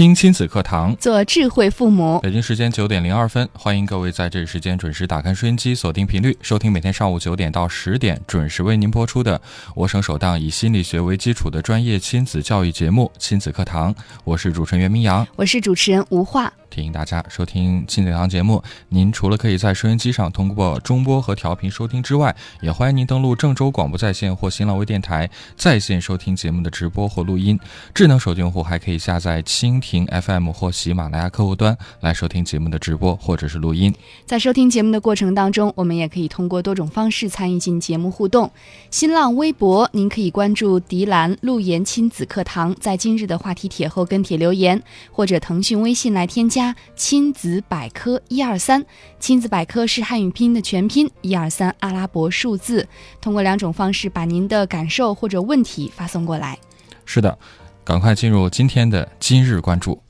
[0.00, 2.18] 听亲子课堂，做智慧父母。
[2.20, 9.38] 北京时间九点零二分，欢迎各位在这个时间准时打开收音机，锁定频率，收听每天上午九点到十点准时为您播出的
[9.74, 13.94] 我省首档以心理学为基础的专业亲子教育节目《亲子课堂》。
[14.24, 16.50] 我是主持人袁明阳，我是主持人吴化。
[16.70, 27.58] 提醒大家收听亲子堂节目，您除了可以在收音机上通过中波和调频收听之外，也欢迎您登录郑州广播在线或新浪微电台在线收听节目的直播或录音。
[27.92, 33.92] 智能手机用户还可以下载蜻蜓 FM 或喜马拉雅客户端来收听节目的直播或者是录音。
[34.24, 38.48] 在收听节目的过程当中，我们也可以通过多种方式参与进节目互动。
[38.90, 44.80] 新浪微博，您可以关注迪兰路言亲子课堂，在今日的话题帖后跟帖留言，
[45.10, 46.59] 或者腾讯微信来添加。
[46.60, 48.84] 加亲子百科一二三，
[49.18, 52.86] 亲子百科是汉语拼音的全拼，一二三阿拉伯数字。
[53.18, 56.58] 通过两种方式把您的感受或者问题发送过来。
[57.06, 57.38] 是的，
[57.82, 60.02] 赶快进入今天的今日关注。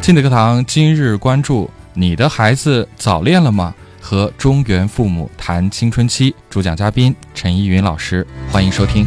[0.00, 3.74] 亲子课堂今日关注：你的孩子早恋了吗？
[4.00, 6.34] 和中原父母谈青春期。
[6.48, 9.06] 主讲嘉宾陈依云老师，欢迎收听。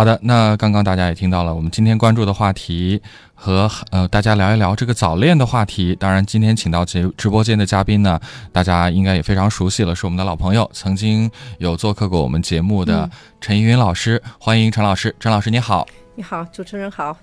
[0.00, 3.02] 好的，那刚刚大家也听到了，我们今天关注的话题
[3.34, 5.94] 和呃大家聊一聊这个早恋的话题。
[5.94, 8.18] 当然，今天请到直直播间的嘉宾呢，
[8.50, 13.10] 大家应该也非常熟悉了，是我们的老朋友，曾经有做客过我们节目的
[13.42, 15.14] 陈依云老师，欢迎陈老师。
[15.20, 17.14] 陈老师你好，你好，主持人好，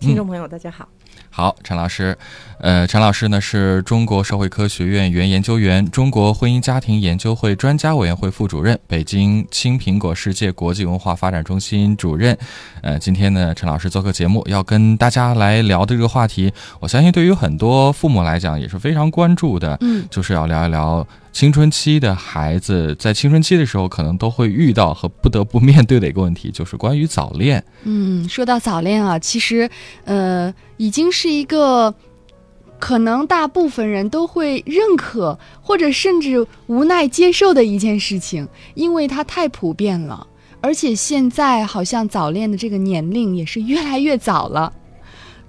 [0.00, 0.88] 听众朋友大家好。
[1.36, 2.16] 好，陈老师，
[2.60, 12.38] 呃，陈老师呢是中国社会科学院原研究员，中国婚姻家庭研究会专家委员会副主任，北京青苹果世界国际文化发展中心主任。
[12.82, 21.04] 呃，今天呢，陈老师做客节目，要跟大家来聊的这个话题，我相信对于很多父母来讲也是非常关注的，嗯，就是要聊一聊。
[21.34, 27.62] 青春期的孩子在青春期的时候，可能都会遇到和不得不面对的一个问题，就是关于早恋。
[27.82, 29.68] 嗯，说到早恋啊，其实
[30.04, 31.92] 呃，已经是一个
[32.78, 40.24] 可能大部分人都会认可或者甚至无奈接受的一件事情，因为它太普遍了，
[40.60, 44.72] 而且现在好像早恋的这个年龄也是越来越早了。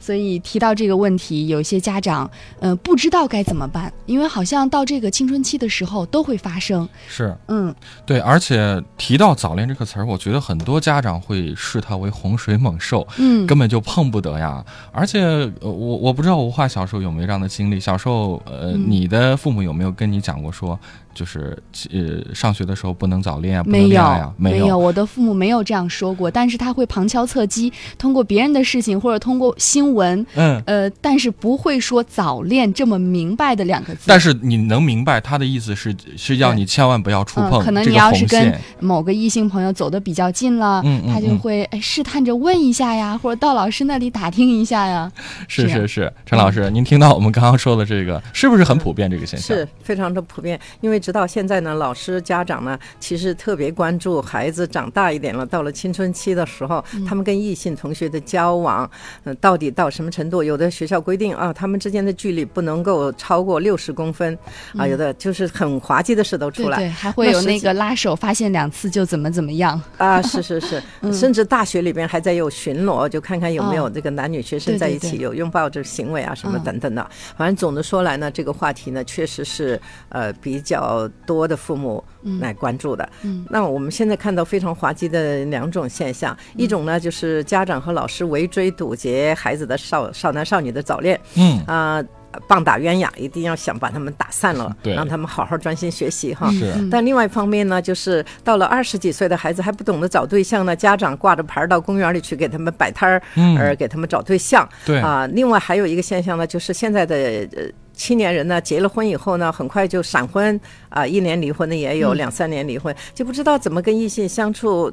[0.06, 2.30] 所以提到这个问题，有些家长，
[2.60, 6.88] 呃，不知道该怎么办，因为好像到这个青春期的时候都会发生。
[7.08, 7.74] 是，嗯，
[8.06, 14.64] 对，而且提到早恋这个词儿，我觉得很多家长会视它为洪水猛兽，嗯，根本就碰不得呀。
[14.92, 20.80] 而且，我我不知道吴化小时候有没有这样的经历，小时候，呃，你的父母有没有跟你讲过说？
[21.16, 21.58] 就是
[21.92, 34.02] 呃，上学的时候不能早恋啊，没有呀，没有，我的父母没有这样说过，但是他会旁敲侧击，通过别人的事情或者通过新闻，嗯，呃，但是不会说早恋这么明白的两个字。
[34.06, 45.09] 但是你能明白他的意思是是要你千万不要触碰可能你要是跟某个异性朋友走的比较近了，嗯他就会哎试探着问一下呀，或者到老师那里打听一下呀。
[45.47, 49.56] 是是是，陈老师，您听到我们刚刚说的这个是不是很普遍这个现象？
[49.56, 58.90] 是非常的普遍，因为直到现在呢，老师、家长呢，其实特别关注孩子长大一点了，到了青春期的时候，他们跟异性同学的交往，
[59.24, 60.42] 嗯，到底到什么程度？
[60.42, 64.36] 有的学校规定啊，他们之间的距离不能够超过六十公分，
[64.76, 70.20] 啊，有的就是很滑稽的事都出来，对，还会有那个拉手，发现两次就怎么怎么样啊？
[70.24, 70.82] 是是是，
[71.14, 77.08] 甚至大学里边还在有巡逻，就看看有没有这个男女学生在一起有拥抱这行为啊什么等等的。
[77.38, 79.79] 反正总的说来呢，这个话题呢，确实是
[80.09, 80.95] 呃比较
[81.26, 81.36] 多。
[81.36, 82.02] 多的父母
[82.40, 92.02] 来关注的，嗯，那我们现在看到非常滑稽的两种现象，一种呢就是家长和老师围追堵截孩子的少少男少女的早恋，嗯啊，
[92.47, 96.50] 棒打鸳鸯，一定要想把他们打散了，对，让他们好好专心学习哈。
[96.52, 96.74] 是。
[96.90, 103.22] 但另外一方面呢，就是到了二十几岁的孩子还不懂得找对象呢，家长挂着牌到公园里去给他们摆摊儿，
[103.59, 104.68] 而给他们找对象。
[104.86, 107.16] 对啊，另外还有一个现象呢，就是现在的
[107.58, 107.70] 呃。
[107.96, 110.59] 青年人呢，结了婚以后呢，很快就闪婚
[110.90, 114.92] 啊，一年离婚的也有，两三年离婚，就不知道怎么跟异性相处。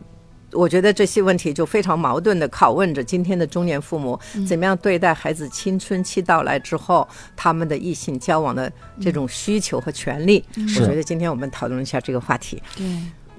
[0.54, 8.70] 我觉得这些问题就非常矛盾的拷问着今天的中年父母，怎么样对待孩子青春期到来之后他们的异性交往的
[9.00, 10.44] 这种需求和权利。
[10.78, 12.62] 我觉得今天我们讨论一下这个话题。
[12.76, 12.84] 对，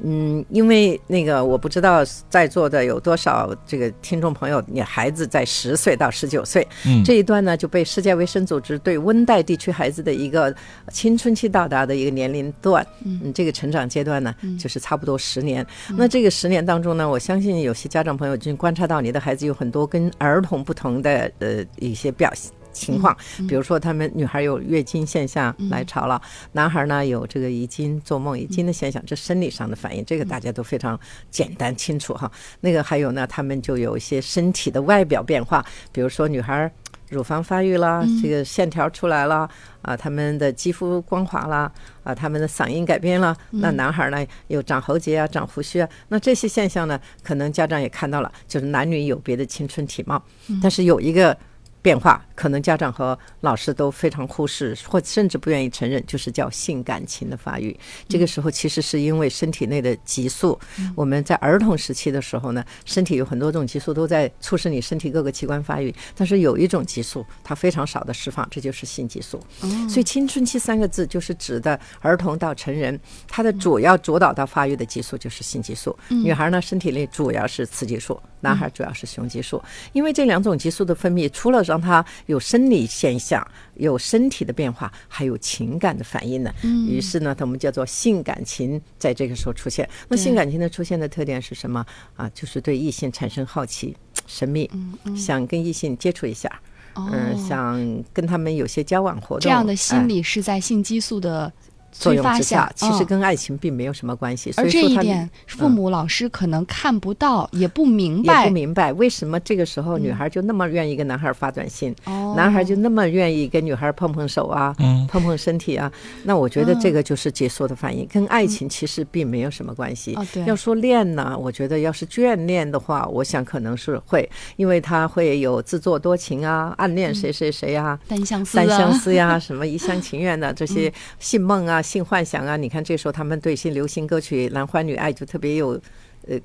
[0.01, 10.53] 嗯，因为那个我不知道在座的有多少这个听众朋友，你孩子在十岁到十九岁、嗯这一段呢，就被世界卫生组织对温带地区孩子的一个
[10.91, 15.65] 青春期到达的一个年龄段，嗯，这个成长阶段呢，就是差不多十年。
[15.97, 22.51] 那这个十年当中呢，我相信有些家长朋友已经观察到你的孩子有很多跟儿童不同的呃一些表现。
[22.73, 23.15] 情况，
[23.47, 26.21] 比如说他们女孩有月经现象来潮了，
[26.51, 30.99] 男孩呢有这个遗精、做梦遗精的现象，这生理上的反应，这个大家都非常
[31.29, 32.29] 简单清楚哈。
[32.61, 36.69] 那个还有呢，他们就有一些身体的外表变化，比如说女孩
[37.09, 39.47] 乳房发育啦，这个线条出来了
[39.83, 41.71] 啊，他们的肌肤光滑啦
[42.03, 43.37] 啊，他们的嗓音改变了。
[43.51, 50.23] 那男孩呢有长喉结啊，长胡须啊，那这些现象呢，可能家长也看到了，就是男女有别的青春体貌，
[50.61, 51.37] 但是有一个。
[51.83, 57.73] 变化，可能家长和老师都非常忽视，或甚至不愿意承认，就是叫性感情的发育。
[58.09, 60.59] 这个时候其实是因为身体内的激素。
[60.93, 69.39] 我们在儿童时期的时候呢，身体有很多种激素都在促使你身体各个器官发育，但是有一种激素它非常少的释放，这就是性激素。
[69.87, 75.97] 所以青春期三个字就是指的儿童到成人，它的主要主导到发育的激素就是性激素。
[76.09, 79.63] 女孩呢，身体内主要是雌激素，男孩主要是雄激素。
[79.93, 83.45] 因为这两种激素的分泌，除了让他有生理现象、
[83.75, 86.53] 有身体的变化，还有情感的反应呢。
[86.87, 89.87] 于是呢，我们叫做性感情，在这个时候出现。
[90.07, 91.85] 那性感情的出现的特点是什么
[92.15, 92.29] 啊？
[92.33, 93.95] 就是对异性产生好奇、
[94.27, 94.69] 神秘，
[95.15, 96.49] 想跟异性接触一下。
[96.95, 101.51] 嗯，想跟他们有些交往活动，这样的哎心理是在性激素的
[101.93, 104.51] 作用之下，其实嗯跟爱情并没有什么关系。
[104.51, 108.47] 所而这以说他一点，父母、老师可能看不到，也不明白也。
[108.49, 115.91] 不明白为什么这个时候女孩就那么愿意跟男孩发短信，哦男孩就那么愿意跟女孩碰碰手啊，嗯碰碰身体啊。
[116.23, 120.15] 那我觉得这个就是解说的反应，跟爱情其实并没有什么关系。
[120.15, 127.99] 哦要说恋呢，我觉得要是眷恋的话，我想可能是会，因为他会有自作多情啊，暗恋谁谁谁啊。
[128.07, 135.79] 单相思单相啊，思呀， 什么一厢情愿的这些性梦啊、性幻想啊，你看这时候他们对一些流行歌曲《男欢女爱》就特别有，
[136.27, 136.39] 呃，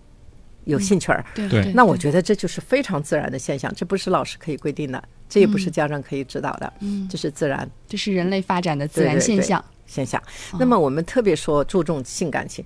[0.65, 1.25] 有兴趣儿。
[1.35, 9.65] 对对对，那我觉得这就是非常自然的现象，这不是老师可以规定的，这也不是家长可以指导的，嗯这是自然这是人类发展的自然对对对现象。
[9.87, 10.21] 现象。
[10.53, 12.63] 哦那么我们特别说注重性感情，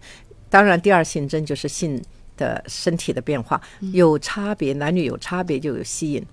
[0.51, 2.03] 当然第二性征就是性
[2.37, 6.25] 的身体的变化嗯有差别，男女有差别就有吸引。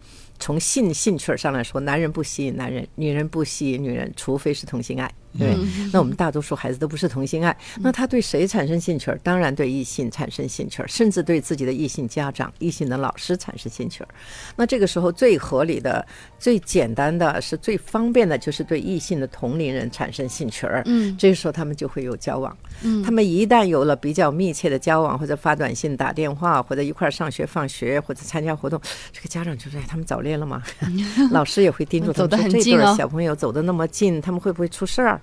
[0.41, 5.11] 从性兴趣上来说，男人不吸引男人，女人不吸引女人，除非是同性爱。
[5.37, 9.19] 对，嗯那我们大多数孩子都不是同性爱，那他对谁产生兴趣儿？
[9.23, 14.07] 当然对异性产生兴趣儿，甚至对自己的异性家长、异性的老师产生兴趣儿。
[14.55, 16.05] 那这个时候最合理的、
[16.39, 20.81] 最简单的是最方便的，就是对异性的同龄人产生兴趣儿。
[20.85, 22.55] 嗯这个时候他们就会有交往。
[22.81, 28.79] 嗯他们一旦有了比较密切的交往，或者发短信、打电话，或者一块儿上学、放学，或者参加活动，
[29.11, 30.63] 这个家长就说：“哎，他们早恋了吗？”
[31.31, 35.18] 老师也会盯住他们说：“这对小朋友走得那么近，他们会不会出事儿？”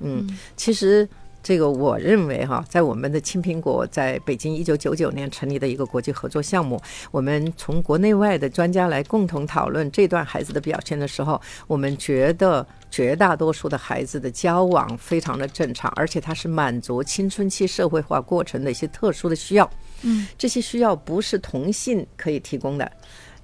[0.00, 0.26] 嗯，
[0.56, 1.08] 其实
[1.42, 19.70] 这个我认为哈，在我们的青苹果在北京一九九九年成立的一个国际合作项目，我们从国内外的专家来共同讨论这段孩子的表现的时候，我们觉得绝大多数的孩子的交往非常的正常，而且它是满足青春期社会化过程的一些特殊的需要。
[20.02, 22.90] 嗯，这些需要不是同性可以提供的。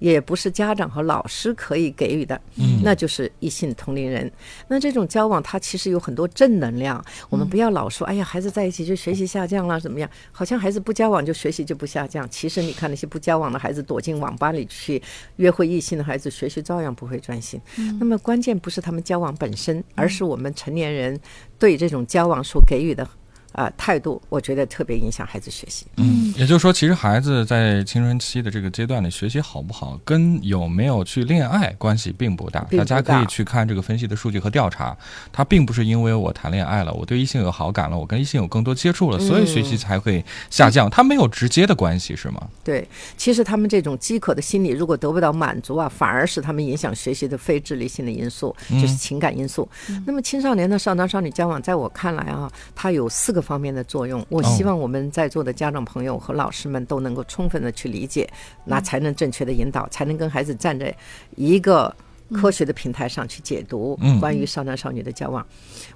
[0.02, 4.28] 也不是家长和老师可以给予的，嗯那就是异性同龄人。
[4.66, 7.02] 那这种交往，它其实有很多正能量。
[7.30, 10.10] 我们不要老说，哎呀，孩子在一起就学习下降了，怎么样？
[10.32, 12.28] 好像孩子不交往就学习就不下降。
[12.28, 15.00] 其实你看那些不交往的孩子躲进网吧里去
[15.36, 17.60] 约会异性的孩子，学习照样不会专心。
[18.00, 21.16] 那么关键不是他们交往本身，而是我们成年人
[21.60, 23.08] 对这种交往所给予的。
[23.52, 25.86] 啊、态度我觉得特别影响孩子学习。
[25.96, 32.60] 嗯，也就是说，其实孩子在青春期的这个阶段里，学习好不好，跟有没有去恋爱关系并不大。
[32.62, 34.96] 不大大家可以去看这个分析的数据和调查，
[35.32, 40.88] 他并不是因为我谈恋爱了，我对异性有好感了，我跟异性有更多接触了，所以学习才会下降。
[40.88, 42.42] 它没有直接的关系，是吗？
[42.64, 49.68] 对，其实他们这种饥渴的心理，如果得不到满足啊，反而是他们影响学习的非智力性的因素，就是情感因素。
[50.06, 54.24] 那么青少年的少男少女交往，在我看来啊，它有四个方面的作用。
[54.28, 58.30] 我希望我们在座的家长朋友和老师们都能够充分的去理解，
[58.64, 60.94] 那才能正确的引导，才能跟孩子站在
[61.36, 61.94] 一个。
[62.32, 65.46] 科学的平台上去解读嗯关于少男少女的交往，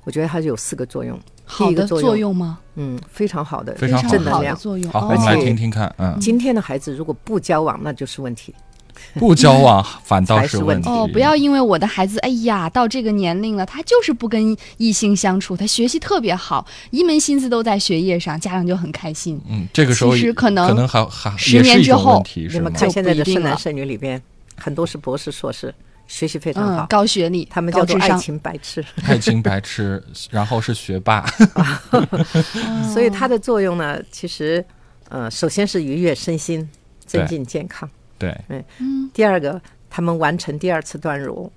[0.04, 1.18] 我觉得它有四个作用。
[1.46, 2.58] 好的第一个作作用吗？
[2.74, 4.54] 嗯，非常好的，非常好正能量。
[4.54, 4.92] 好的作用。
[4.92, 5.90] 好，哦我们来而且听听看。
[5.96, 8.54] 嗯，今天的孩子如果不交往，那就是问题。
[9.14, 10.88] 不交往反倒是问题。
[10.88, 19.40] 哦，不要因为我的孩子，哎呀，到这个年龄了，他就是不跟异性相处，他学习特别好，一门心思都在学业上，家长就很开心。
[19.48, 22.72] 嗯，这个时候其实可能可能还还十也是一种年之后你们？
[22.72, 24.20] 看现在的剩男剩女里边，
[24.56, 25.72] 很多是博士、硕士，
[26.06, 28.84] 学习非常嗯好，，高学历，他们叫做爱情白痴。
[29.06, 31.24] 爱情白痴，然后是学霸。
[32.92, 34.64] 所以它的作用呢，其实
[35.08, 36.68] 呃，首先是愉悦身心，
[37.06, 37.88] 增进健康。
[38.18, 38.36] 对，
[38.78, 39.10] 嗯。
[39.12, 41.50] 第二个，他们完成第二次断乳，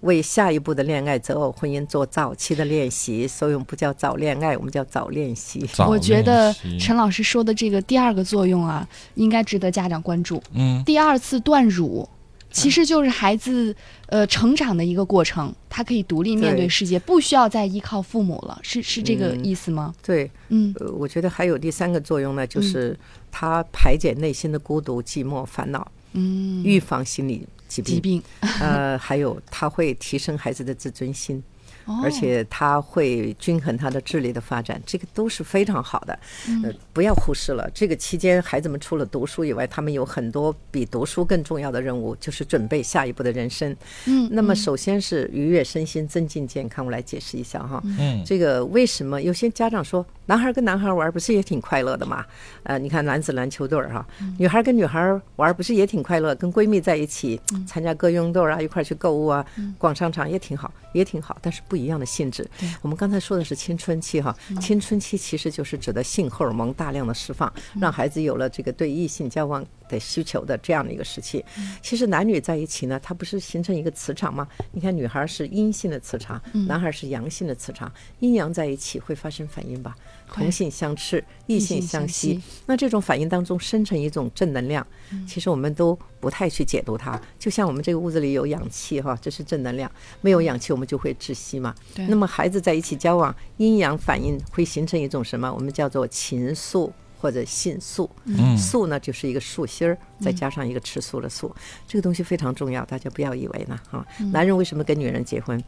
[0.00, 3.26] 为下一步的恋爱择偶婚姻做早期的练习。
[3.26, 5.66] 所以我们不叫早恋爱，我们叫早练习。
[5.72, 10.42] 早我觉得陈老师说的这个第二个作用啊，应该值得家长关注。
[10.52, 10.82] 嗯。
[10.84, 12.08] 第二次断乳，
[12.50, 13.74] 其实就是孩子
[14.06, 16.68] 呃成长的一个过程，他可以独立面对对。
[16.68, 19.44] 世界，不需要再依靠父母了，是是这个嗯。
[19.44, 19.94] 意思吗？
[20.02, 20.74] 对，嗯。
[20.78, 22.98] 呃，我觉得还有第三个作用呢，就是
[23.30, 27.94] 他排解内心的孤独、寂寞、烦恼，嗯，预防心理疾病。
[27.94, 28.22] 疾病，
[28.60, 31.42] 呃，还有它会提升孩子的自尊心。
[31.86, 36.18] 哦而且它会均衡他的智力的发展，这个都是非常好的。
[36.48, 37.68] 嗯呃，不要忽视了。
[37.72, 43.74] 这个期间，孩子们除了读书以外，他们有很多比读书更重要的任务，就是准备下一步的人生。
[44.06, 46.84] 嗯，那么，嗯首先是愉悦身心，增进健康。
[46.84, 47.82] 我来解释一下哈。
[47.98, 52.24] 嗯，这个为什么有些家长说，男孩跟男孩玩不是也挺快乐的嘛？
[52.64, 54.06] 呃，你看男子篮球队儿哈，
[54.38, 56.34] 女孩跟女孩玩不是也挺快乐？
[56.34, 59.44] 跟闺蜜在一起参加歌咏队儿啊，一块儿去购物啊，
[59.78, 62.48] 逛商场也挺好，也挺好，但是不一样的性质。
[62.82, 71.44] 我们刚才说的是青春期哈，青春期其实就是指的性荷尔蒙大量的释放，让孩子有了这个对异性交往的需求的这样的一个时期。
[71.82, 74.48] 其实男女在一起呢，它不是形成一个磁场吗？
[74.72, 79.96] 你看，女孩是阴性的磁场，男孩是阳性的磁场，阴阳在一起会发生反应吧？
[80.32, 82.40] 同性相斥，异性相吸。
[82.66, 84.86] 那这种反应当中生成一种正能量，
[85.26, 87.20] 其实我们都不太去解读它。
[87.38, 89.88] 就像我们这个屋子里有氧气哈，这是正能量；
[90.20, 91.74] 没有氧气，我们就会窒息嘛。
[91.94, 95.52] 对那么孩子在一起交往，阴阳反应会形成一种什么？
[95.52, 98.10] 我们叫做情愫或者性素。
[98.24, 101.54] 嗯素呢就是一个素心儿，再加上一个吃素的素，
[101.86, 104.06] 这个东西非常重要，大家不要以为呢哈。
[104.32, 105.62] 男人为什么跟女人结婚？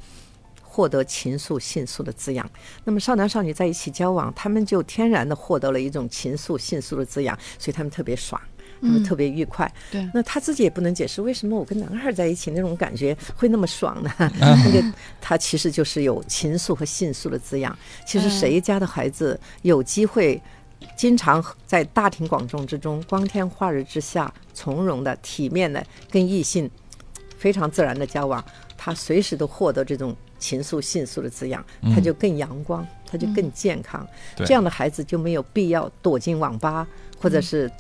[0.78, 2.48] 获得情愫、性素的滋养。
[2.84, 8.40] 那么少男少女在一起交往，他们就天然的获得了一种情愫、性素的滋养，所以他们特别爽。
[8.80, 14.10] 他们特别愉快，对那他自己也不能解释为什么我跟男孩在一起那种感觉会那么爽呢？
[14.38, 14.80] 那个
[15.20, 17.76] 他其实就是有情愫和性素的滋养。
[18.06, 20.40] 其实谁家的孩子有机会
[20.96, 26.70] 经常在大庭广众之中、光天化日之下，从容的、体面的跟异性
[27.36, 28.44] 非常自然的交往，
[28.76, 31.64] 他随时都获得这种情愫、性素的滋养，
[31.94, 34.06] 他就更阳光，他就更健康。
[34.36, 36.86] 对这样的孩子就没有必要躲进网吧，
[37.18, 37.70] 或者是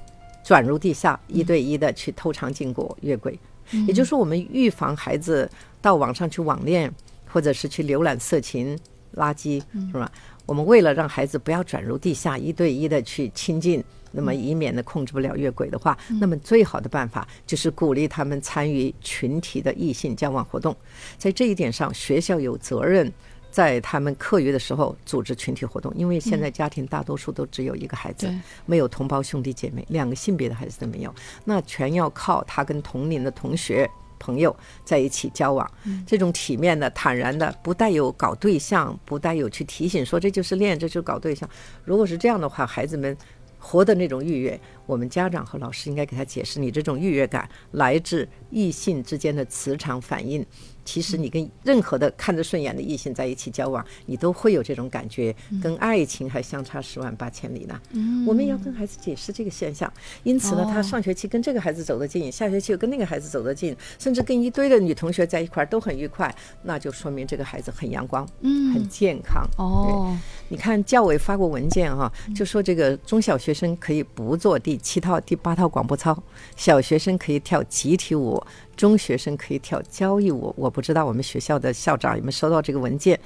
[0.44, 3.38] 转入地下，一对一的去偷尝禁果、越轨。
[3.86, 5.48] 也就是说，我们预防孩子
[5.82, 6.90] 到网上去网恋，
[7.26, 8.78] 或者是去浏览色情
[9.14, 9.62] 垃圾，
[9.92, 10.10] 是吧？
[10.46, 20.76] 我们为了让孩子不要转入地下，一对一的去亲近，那么以免呢控制不了越轨的话，那么最好的办法就是鼓励他们参与群体的异性交往活动。
[21.16, 23.12] 在这一点上，学校有责任。
[23.50, 31.12] 在他们课余的时候组织群体活动，因为现在家庭大多数都只有一个孩子，对没有同胞兄弟姐妹，两个性别的孩子都没有，
[31.46, 33.90] 那全要靠他跟同龄的同学。
[34.20, 35.70] 朋友在一起交往，
[36.04, 41.48] 这种体面的、坦然的，不带有搞对象，不带有去提醒说这就是恋，这就是搞对象。
[41.84, 43.16] 如果是这样的话，孩子们
[43.58, 50.44] 活的那种愉悦，我们家长和老师应该给他解释，你这种愉悦感来自异性之间的磁场反应。
[50.88, 57.78] 其实你跟任何的看着顺眼的异性在一起交往，你都会有这种感觉，跟爱情还相差十万八千里呢。
[57.90, 59.92] 嗯我们也要跟孩子解释这个现象。
[60.22, 69.46] 因此呢，他上学期跟这个孩子走得近，下学期又跟那个孩子走得近，甚至跟一堆的女同学在一块儿都很愉快，那就说明这个孩子很阳光，嗯很健康。
[69.58, 70.16] 哦，
[70.48, 76.16] 你看教委发过文件哈、就说这个中小学生可以不做第七套、第八套广播操，
[76.56, 78.42] 小学生可以跳集体舞，
[78.74, 80.54] 中学生可以跳交谊舞。
[80.56, 83.18] 我不知道我们学校的校长有没有收到这个文件。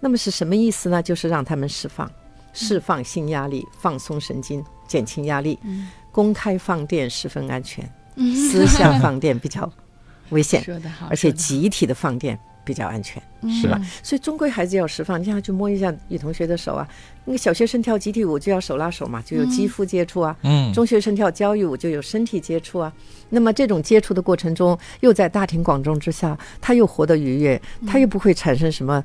[0.00, 1.02] 那么是什么意思呢？
[1.02, 2.10] 就是让他们释放，
[2.52, 5.58] 释放性压力，放松神经，减轻压力。
[6.10, 9.70] 公开放电十分安全， 私下放电比较
[10.30, 10.62] 危险。
[10.64, 12.38] 说得好，而且集体的放电
[12.68, 13.80] 比较安全，嗯是吧？
[14.02, 15.18] 所以终归还是要释放。
[15.18, 16.86] 你想去摸一下女同学的手啊，
[17.24, 20.36] 那个小学生跳集体舞就要手拉手嘛，就有肌肤接触啊。
[20.42, 22.92] 嗯，中学生跳交谊舞就有身体接触啊。
[23.30, 29.02] 那么这种接触的过程中，又在大庭广众之下，他又活得愉悦，他又不会产生什么，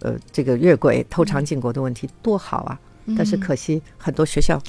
[0.00, 2.76] 呃，这个越轨、偷尝禁果的问题，多好啊！
[3.16, 4.60] 但是可惜很多学校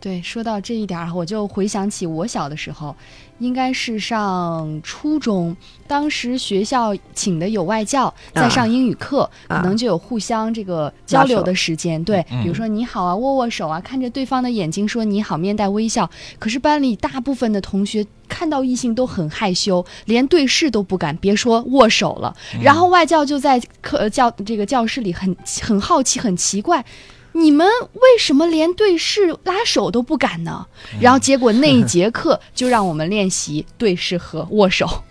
[0.00, 2.94] 对，说到这一点儿，我就回想起我小的时候，
[3.38, 5.56] 应该是上初中，
[5.88, 12.02] 当时学校请的有外教，在上英语课，啊可能就有互相这个交流的时间。
[12.04, 16.08] 对，嗯比如说你好啊，握握手啊，看着对方的眼睛说你好，面带微笑。
[16.38, 22.32] 可是班里大部分的同学看到异性都很害羞，连对视都不敢，别说握手了。
[22.62, 26.84] 然后外教就在课呃教这个教室里很很好奇，很奇怪。
[27.32, 30.66] 你们为什么连对视、拉手都不敢呢？
[31.00, 35.04] 然后结果那一节课就让我们练习对视和握手，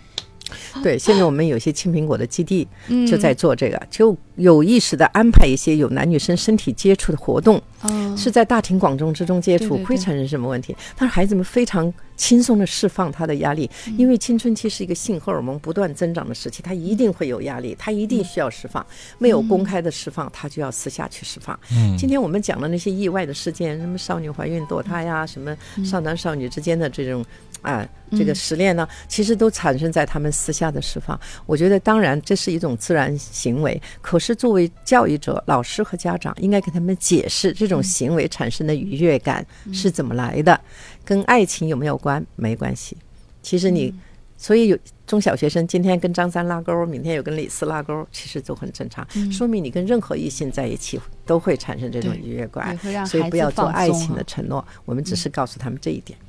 [0.82, 9.84] 对，现在我们有些青苹果的基地嗯就在做这个，就有意识的安排一些有男女生身体接触的活动，嗯是在大庭广众之中接触，对对对。
[9.84, 10.76] 会产生什么问题？
[10.96, 13.94] 但是孩子们非常轻松的释放他的压力，嗯。
[13.98, 18.84] 因为青春期是一个性荷尔蒙不断增长的时期，他一定会有压力，他一定需要释放，
[19.18, 21.58] 没有公开的释放，他就要私下去释放。
[21.72, 21.96] 嗯。
[21.96, 27.24] 今天我们讲的那些意外的事件，什么少女怀孕堕胎呀、什么少男少女之间的这种
[27.62, 31.18] 啊、这个失恋呢，其实都产生在他们私下的释放。
[31.46, 40.58] 我觉得，当然这是一种自然行为，可是作为教育者、老师和家长，应该给他们解释这种行为产生的愉悦感是怎么来的，
[41.04, 42.24] 跟爱情有没有关？
[42.36, 42.96] 没关系。
[43.42, 43.94] 其实你，
[44.36, 56.18] 所以有中小学生今天跟张三拉钩，明天又跟李四拉钩，其实都很正常，说明你跟任何异性在一起都会产生这种愉悦感所以不要做爱情的承诺，我们只是告诉他们这一点。
[56.20, 56.27] 嗯，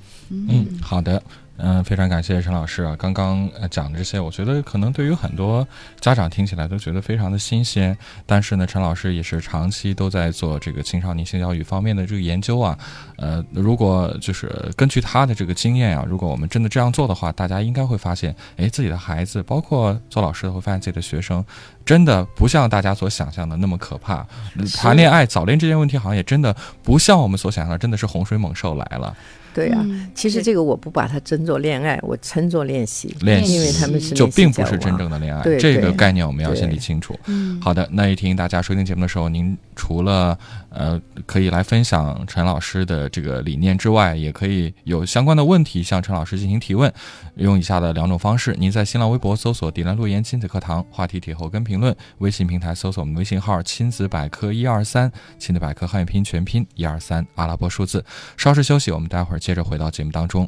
[0.82, 1.22] 好的，
[1.58, 5.68] 嗯、非常感谢陈老师啊，刚刚呃讲的这些，我觉得可能对于很多
[6.00, 12.78] 家长听起来都觉得非常的新鲜，但是呢，陈老师也是长期都在做这个青少年性教育方面的这个研究啊，
[13.18, 21.44] 呃，如果就是根据他的这个经验啊，如果我们真的这样做的话，大家应该会发现，哎，自己的孩子，包括做老师的会发现自己的学生，
[21.84, 24.26] 真的不像大家所想象的那么可怕。
[24.78, 29.14] 谈恋爱、早恋这件问题，好像也真的不像我们所想象的，真的是洪水猛兽来了。
[29.54, 36.74] 对呀、嗯其实这个我不把它称作恋爱，我称作练习，练习因为他们是就练习并不是真正的恋爱，对这个概念我们要先对。
[36.74, 37.18] 理清楚。
[37.28, 40.38] 嗯，好的，那也提醒大家收听节目的时候，您除了
[40.70, 46.92] 呃可以来分享陈老师的这个理念之外，也可以有相关的问题向陈老师进行提问，
[47.36, 58.04] 用以下的两种方式：您在新浪微博搜索“迪兰路言亲子课堂”，话题帖后跟评论；微信平台搜索我们微信号“亲子百科一二三”，亲子百科汉语拼音全拼一二三阿拉伯数字。
[58.38, 60.48] 稍事休息，我们待会儿接着回到节目当中。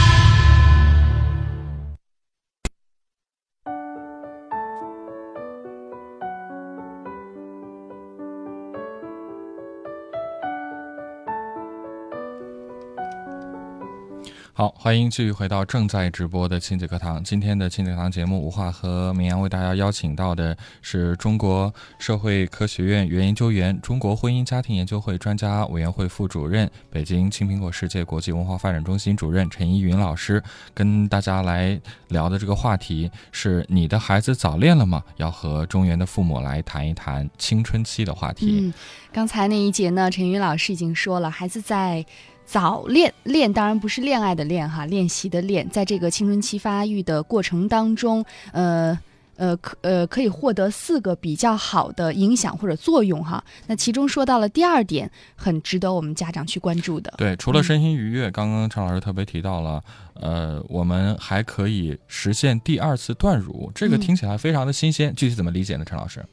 [14.61, 17.23] 好，欢迎继续回到正在直播的亲子课堂。
[17.23, 30.43] 今天的亲子课堂节目，吴化和明阳为大家邀请到的是中国社会科学院原研究员、中国婚姻家庭研究会专家委员会副主任、北京青苹果世界国际文化发展中心主任陈依云老师，
[30.75, 35.03] 跟大家来聊的这个话题是：你的孩子早恋了吗？
[35.17, 38.59] 要和中原的父母来谈一谈青春期的话题。
[38.61, 38.73] 嗯，
[39.11, 42.05] 刚才那一节呢，陈云老师已经说了，孩子在
[42.51, 48.99] 早恋，恋当然不是恋爱的恋哈，练习的练，在这个青春期发育的过程当中，呃。
[49.37, 53.43] 呃，可呃可以获得四个比较好的影响或者作用哈。
[53.65, 57.11] 那其中说到了第二点，很值得我们家长去关注的。
[57.17, 59.83] 对，除了身心愉悦，刚刚陈老师特别提到了，
[60.13, 65.83] 呃，我们还可以实现第二次断乳，这个嗯听起来非常的新鲜，具体怎么理解呢？
[65.83, 66.23] 陈老师？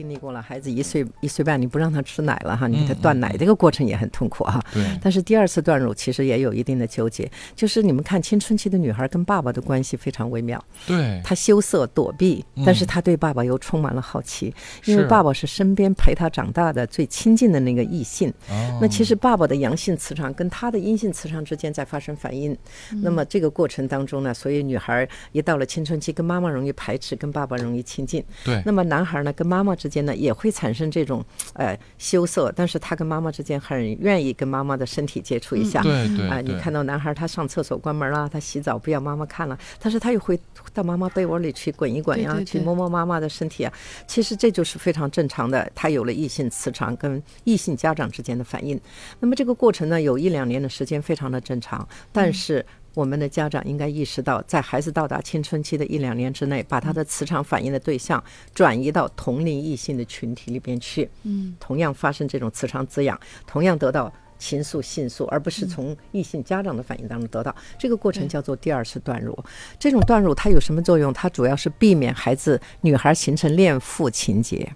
[0.00, 4.58] 都经历过了，孩子一岁一岁半，你不让他吃奶了哈，你给他嗯断奶，这个过程也很痛苦哈。
[4.72, 14.54] 对，但是第二次断乳其实也有一定的纠结，就是你们看青春期的女孩跟爸爸的关系非常微妙，对，她羞涩躲避嗯，但是她对爸爸又充满了好奇，
[14.86, 18.32] 因为爸爸是身边陪她长大的最亲近的那个异性。
[18.48, 18.78] 哦。
[18.80, 22.56] 那其实爸爸的阳性磁场跟他的阴性磁场之间在发生反应，
[23.02, 28.24] 那么这个过程当中呢，所以女孩一到了青春期，跟妈妈容易排斥，跟爸爸容易亲近。
[28.42, 28.62] 对。
[28.64, 31.22] 那么男孩孩呢跟妈妈之间呢也会产生这种
[31.54, 35.82] 呃羞涩，但是他跟妈妈之间很愿意跟妈妈的身体接触一下。
[35.82, 40.40] 对对啊，你看到男孩他上厕所关门了，他洗澡不要妈妈看了，但是他又会
[40.72, 43.72] 到妈妈被窝里去滚一滚呀，去摸摸妈妈的身体啊。
[44.06, 48.80] 其实这就是非常正常的，他有了异性磁场跟异性家长之间的反应。
[49.18, 52.64] 那么这个过程呢，有一两年的时间非常的正常，但是。
[52.94, 58.22] 我们的家长应该意识到，在孩子到达青春期的一两年之内，把他的磁场反应的对象
[58.54, 61.08] 转移到同龄异性的群体里边去。
[61.22, 67.54] 嗯，同样发生这种磁场滋养，同样得到情愫、性愫，而不是从异性家长的反应当中得到。
[67.78, 69.38] 这个过程叫做第二次断乳。
[69.78, 71.12] 这种断乳它有什么作用？
[71.12, 74.68] 它主要是避免孩子女孩形成恋父情节。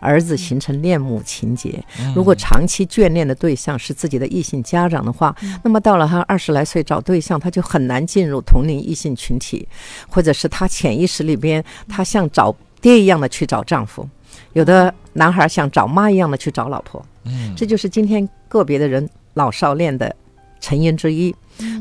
[0.00, 1.82] 儿子形成恋母情节，
[2.14, 9.68] 如果长期眷恋的对象是自己的异性家长的话，那么到了他二十来岁找对象，他就很难进入同龄异性群体，
[10.08, 14.08] 或者是他潜意识里边，他像找爹一样的去找丈夫，
[14.54, 20.14] 有的男孩像找妈一样的去找老婆，嗯，这就是今天个别的人老少恋的
[20.60, 21.34] 成因之一。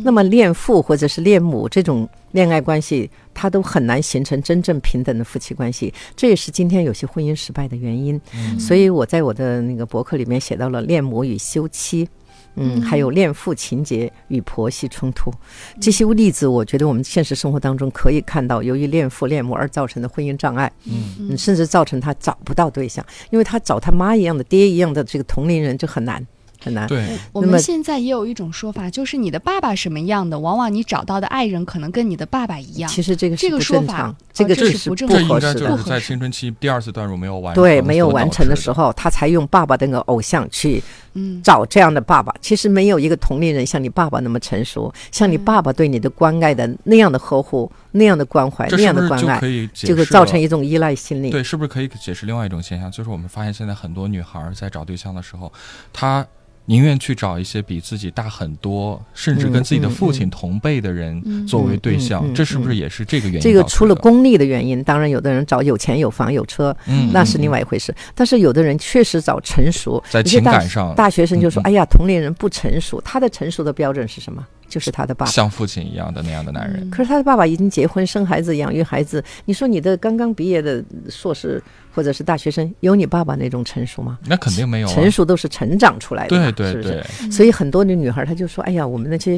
[0.04, 8.20] 那么恋父或者是恋母这种恋爱关系，它都很难形成真正平等的夫妻关系，这也是今天有些婚姻失败的原因。
[8.60, 12.08] 所以我在我的那个博客里面写到了恋母与休妻。
[12.56, 15.32] 嗯，还有恋父情节与婆媳冲突，
[15.80, 26.26] 这些例子，我觉得我们现实生活当中可以看到，由于恋父恋母而造成的婚姻障碍，嗯，甚至造成他找不到对象，因为他找他妈一样的爹一样的这个同龄人就很难
[26.62, 26.88] 很难。
[26.88, 32.90] 对，我们现在也有一种说法，就是你的爸爸什么样的，往往你找到的爱人可能跟你的爸爸一样。
[32.90, 35.70] 其实这个是不这个说法正常哦，这个这是是不正这应该不合适的。
[35.70, 40.82] 就是在青春期第二次断乳没有完对，成没有完成的时候，他才用爸爸的那个偶像去
[41.14, 42.34] 嗯，找这样的爸爸。
[42.42, 51.30] 其实没有一个同龄人像你爸爸那么成熟，像你嗯爸爸对你的关爱的那样的呵护、那样的关怀、那样的关爱，以解就会释造成一种依赖心理。
[51.30, 52.92] 对，是不是可以解释另外一种现象？
[52.92, 55.52] 就是我们发现现在很多女孩在找对象的时候，
[55.92, 56.26] 她
[56.70, 63.42] 宁愿去找一些比自己大很多，甚至跟自己的父亲同辈的人作为对象，嗯嗯嗯这是不是也是这个原因？
[63.42, 67.92] 这个除了，功利的原因，当然有的人找有钱有房有车，嗯，那是另外外一回事。
[68.14, 74.46] 但是有的人确实找成熟，在情感上大学生就说：“嗯嗯哎呀，同龄人不成熟。”他的成熟的标准是什么？
[74.70, 75.32] 就是他的爸爸。
[75.32, 76.90] 像父亲一样的那样的男人。
[76.90, 79.22] 可是他的爸爸已经结婚、生孩子、养育孩子。
[79.44, 81.62] 你说你的刚刚毕业的硕士
[81.94, 84.20] 或者是大学生，有你爸爸那种成熟吗？
[84.26, 86.90] 那肯定没有、啊，成熟都是成长出来的嘛，对对是是？
[87.24, 89.38] 对，所以很多的女孩，她就说：“哎呀，我们那些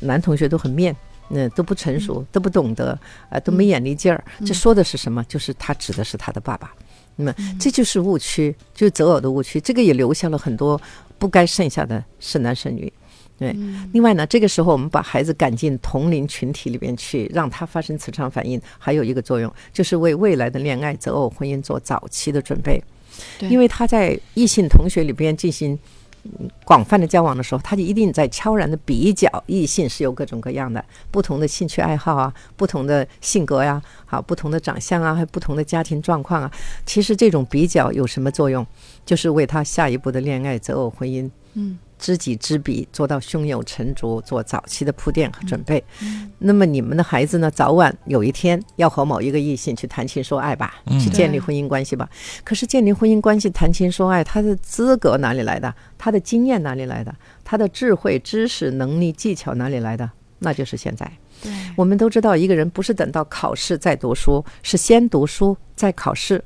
[0.00, 0.94] 男同学都很面，
[1.30, 2.98] 嗯，都不成熟，都不懂得，
[3.30, 4.22] 啊、都没眼力劲儿。
[4.44, 5.24] 这说的是什么？
[5.24, 6.72] 就是他指的是他的爸爸。
[7.16, 9.60] 那么这就是误区，就是择偶的误区。
[9.60, 10.80] 这个也留下了很多
[11.16, 12.92] 不该剩下的剩男剩女。
[13.36, 13.54] 对，
[13.92, 22.82] 另外呢，这个时候我们把孩子赶进同龄群体里边去，让他发生磁场反应，还有一个作用，就是为未来的恋爱、择偶、婚姻做早期的准备。
[23.38, 25.78] 对因为他在异性同学里边进行
[26.24, 36.50] 嗯广泛的交往的时候，他就一定在悄然的比较异性是有各种各样的不同的兴趣爱好啊，不同的性格呀、好不同的长相啊，还有不同的家庭状况啊。
[36.86, 38.66] 其实这种比较有什么作用？
[39.04, 45.82] 就是为他下一步的恋爱、择偶、婚姻，嗯，知己知彼，做到胸有成竹，做早期的铺垫和准备。
[46.02, 52.08] 嗯那么你们的孩子呢，早晚有一天要和某一个异性去谈情说爱吧，嗯去建立婚姻关系吧。
[52.44, 55.74] 可是建立婚姻关系、谈情说爱，他的资格哪里来的？
[55.96, 57.14] 他的经验哪里来的？
[57.42, 60.10] 他的智慧、知识、能力、技巧哪里来的？
[60.40, 61.10] 那就是现在。
[61.42, 66.42] 对，我们都知道，一个人不是等到考试再读书，是先读书再考试。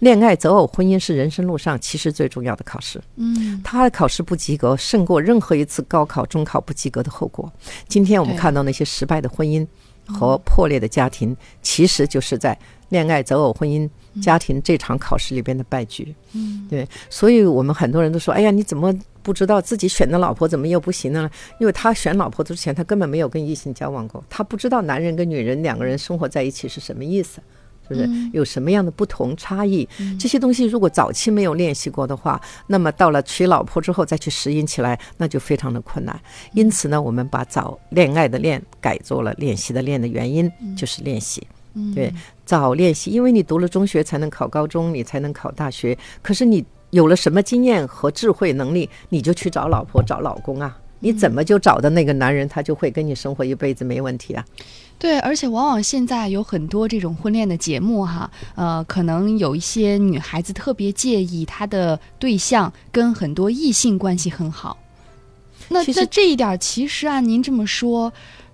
[0.00, 3.00] 恋爱、择偶、婚姻是人生路上其实最重要的考试。
[3.16, 7.50] 嗯，他的考试不及格，胜过任何一次高考、中考不及格的后果。
[7.88, 9.66] 今天我们看到那些失败的婚姻
[10.06, 12.56] 和破裂的家庭，其实就是在
[12.90, 13.88] 恋爱、择偶、婚姻、
[14.20, 16.14] 家庭这场考试里边的败局。
[16.32, 21.28] 嗯，对，所以我们很多人都说：“哎呀，你怎么不知道自己选的老婆怎么又不行呢？”
[21.58, 27.40] 因为他选老婆之前，他根本没有跟异性交往过，他不知道男人跟女人两个人生活在一起是什么意思。
[27.88, 29.88] 是不是嗯有什么样的不同差异？
[30.18, 36.18] 这些东西如果早期没有练习过的话，那么到了娶老婆之后再去适应起来，那就非常的困难。
[36.52, 41.46] 因此呢，我们把早恋爱的恋改做了练习的练的原因，就是练习。
[41.74, 42.12] 嗯对，
[42.44, 45.96] 早练习，因为你读了中学才能考高中，你才能考大学。
[46.22, 50.78] 可是你有了什么经验和智慧能力，你就去找老婆、找老公啊。
[51.00, 54.42] 你怎么就找的那个男人，他就会跟你生活一辈子没问题啊？
[54.98, 64.76] 对，而且往往现在有很多这种婚恋的节目哈，呃，可能有一些女孩子特别介意她的对象跟很多异性关系很好。
[65.68, 68.12] 那那这一点，其实按您这么说，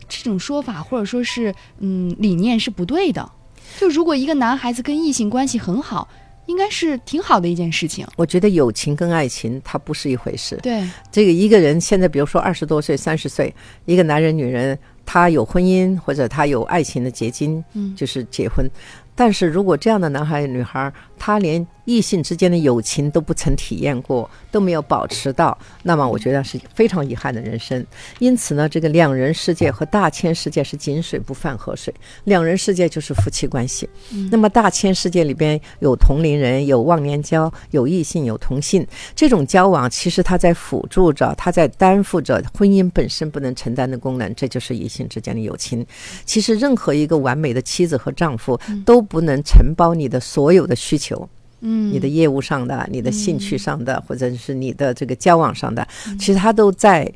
[0.08, 3.30] 这种说法或者说是嗯理念是不对的。
[3.78, 6.08] 就如果一个男孩子跟异性关系很好，
[6.46, 8.06] 应该是挺好的一件事情。
[8.16, 10.58] 我觉得友情跟爱情它不是一回事。
[10.62, 18.68] 对，这个一个人现在，比如说二十多岁、三十岁，一个男人、女人，他有婚姻或者他有爱情的结晶，嗯就是结婚。
[19.14, 20.90] 但是如果这样的男孩、女孩，
[21.24, 27.84] 他连异性之间的友情都不曾体验过，都没有保持到，那么我觉得是非常遗憾的人生。
[28.18, 31.94] 因此呢，这个两人世界和大千世界是井水不犯河水。
[32.24, 33.88] 两人世界就是夫妻关系，
[34.32, 45.86] 那么大千世界里边有同龄人，有忘年交，有异性，有同性，这种交往其实它在辅助着，它在担负着婚姻本身不能承担的功能，这就是异性之间的友情。
[46.24, 51.11] 其实任何一个完美的妻子和丈夫都不能承包你的所有的需求。
[51.60, 55.86] 嗯，你的业务上的、你的兴趣上的，或者是你的这个交往上的，
[56.18, 57.10] 其实他都在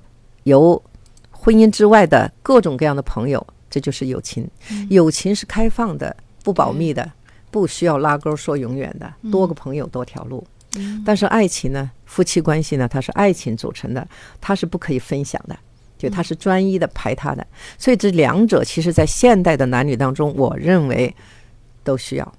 [0.45, 0.81] 由
[1.31, 4.49] 婚姻之外的各种各样的朋友，这就是友情。
[4.89, 7.11] 友情是开放的、不保密的，
[7.51, 10.47] 不需要拉钩说永远的，多个朋友多条路。
[11.05, 14.07] 但是爱情呢，夫妻关系呢，它是爱情组成的，
[14.41, 15.57] 它是不可以分享的。
[15.99, 17.47] 就它是专一的排他的，
[17.79, 21.17] 所以这两者其实在现代的男女当中，我认为
[21.83, 22.35] 都需要，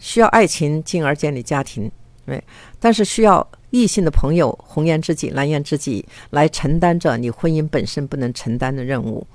[0.00, 1.90] 需要爱情，进而建立家庭，
[2.26, 2.42] 对，
[2.78, 9.26] 但是需要异性的朋友，红颜知己、蓝颜知己来承担着你婚姻本身不能承担的任务。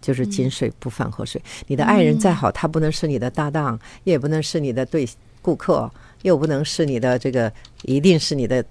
[0.00, 1.42] 就是井水不犯河水。
[1.66, 5.04] 你的爱人再好，他不能是你的搭档，也不能是你的对
[5.42, 5.90] 顾客，
[6.22, 8.64] 又不能是你的这个，一定是你的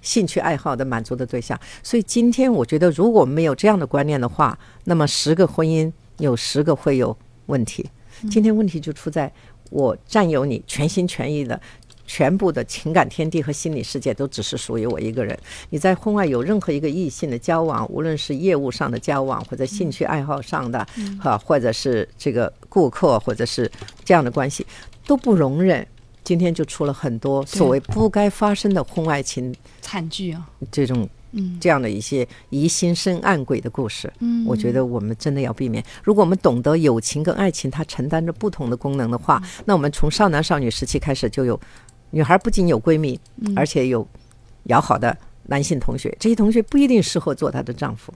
[0.00, 1.58] 兴趣爱好的满足的对象。
[1.84, 7.16] 所以今天我觉得，如果没有这样的观念的话，那么十个婚姻有十个会有
[7.46, 7.88] 问题。
[8.28, 9.32] 今天问题就出在
[9.72, 11.60] 我占有你全心全意的。
[12.04, 15.38] 全部的情感天地和心理世界都只是属于我一个人。
[15.70, 20.86] 你在婚外有任何一个异性的交往，无论是业务上的交往，或者兴趣爱好上的，
[21.18, 23.70] 哈，或者是这个顾客，或者是
[24.04, 24.66] 这样的关系，
[25.06, 25.86] 都不容忍。
[26.22, 34.12] 今天就出了很多所谓不该发生的婚外情惨剧啊，这种嗯这样的一些疑心生暗鬼的故事。
[34.20, 35.82] 嗯，我觉得我们真的要避免。
[36.02, 41.58] 如果我们懂得友情跟爱情它承担着不同的功能的话，那我们从少男少女时期开始就有，
[42.10, 43.18] 女孩不仅有闺蜜，
[43.56, 44.06] 而且有
[44.64, 48.12] 要好的男性同学，这些同学不一定适合做她的丈夫，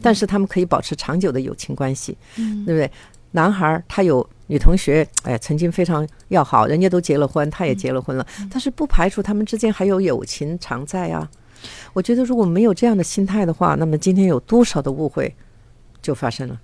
[0.00, 2.90] 但是他们可以保持长久的友情关系，嗯对不对？
[3.32, 11.28] 男孩他有女同学，哎，曾经非常要好，人家都结了婚，他也结了婚了，但是不排除他们之间还有友情常在啊。
[11.92, 15.34] 我觉得如果没有这样的心态的话，那么今天有多少的误会
[16.02, 16.60] 就发生了。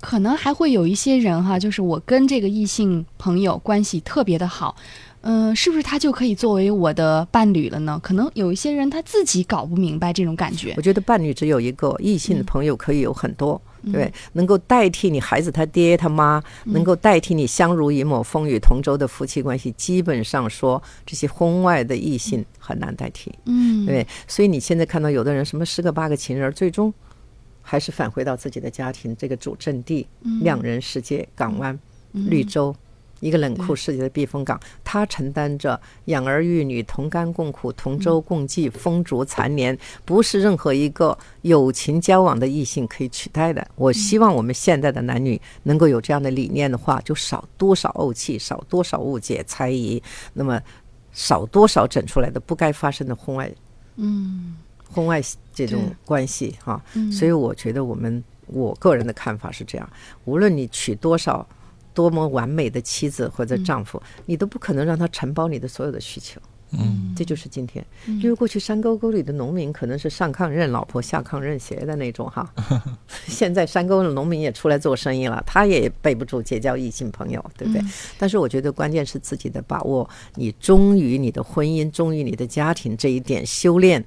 [0.00, 4.76] 可能还会有一些人哈，就是我跟这个异性朋友关系特别的好，
[5.20, 8.00] 嗯、是不是他就可以作为我的伴侣了呢？
[8.02, 10.82] 可能有一些人他自己搞不明白这种感觉我。
[10.82, 13.60] 觉得伴侣只有一个，异性的朋友可以有很多，
[13.92, 24.06] 对能够代替你孩子他爹他妈，能够代替你相濡以沫、风雨同舟的夫妻关系，基本上说这些婚外的异性很难代替，嗯，对？
[24.26, 26.94] 所以你现在看到有的人什么十个八个情人，最终
[27.60, 30.06] 还是返回到自己的家庭这个主阵地，
[30.42, 31.78] 两人世界、港湾、
[32.12, 32.74] 绿洲。
[33.20, 43.66] 一个冷酷世界的避风港，他承担着养儿育女、同甘共苦、同舟共济、风烛残年，不是任何一个友情交往的异性可以取代的。
[43.74, 50.02] 我希望我们现在的男女能够有这样的理念的话，就少多少怄气，少多少误解、猜疑，
[50.32, 50.60] 那么
[51.12, 53.50] 少多少整出来的不该发生的婚外，
[53.96, 54.56] 嗯。
[54.90, 55.20] 婚外
[55.52, 56.82] 这种关系哈。
[56.94, 57.12] 嗯。
[57.12, 59.90] 所以我觉得我们我个人的看法是这样：
[60.24, 61.46] 无论你娶多少
[61.94, 66.40] 多么完美的妻子或者丈夫，你都不可能让他承包你的所有的需求。
[66.70, 72.46] 嗯，这就是今天，因为过去山沟沟里的农民可能是上炕认老婆，下炕认鞋的那种哈。
[73.26, 77.82] 现在山沟的农民也出来做生意了，他也备不住结交异性朋友，对不对？
[78.18, 84.04] 但是我觉得关键是自己的把握，你忠于你的婚姻，忠于你的家庭这一点修炼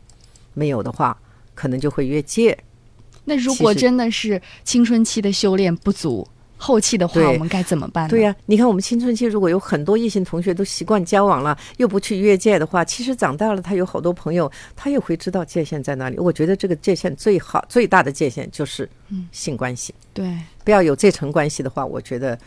[0.53, 1.19] 没有的话，
[1.55, 2.55] 可能就会越界。
[3.25, 6.27] 那如果真的是青春期的修炼不足，
[6.61, 8.09] 后期的话，我们该怎么办呢？
[8.09, 16.19] 对呀、你看我们青春期如果有很多异性同学都习惯交往了，又不去越界的话，其实长大了他有好多朋友，他也会知道界限在哪里。
[16.19, 18.87] 我觉得这个界限最好最大的界限就是
[19.31, 22.37] 性关系，对不要有这层关系的话，我觉得。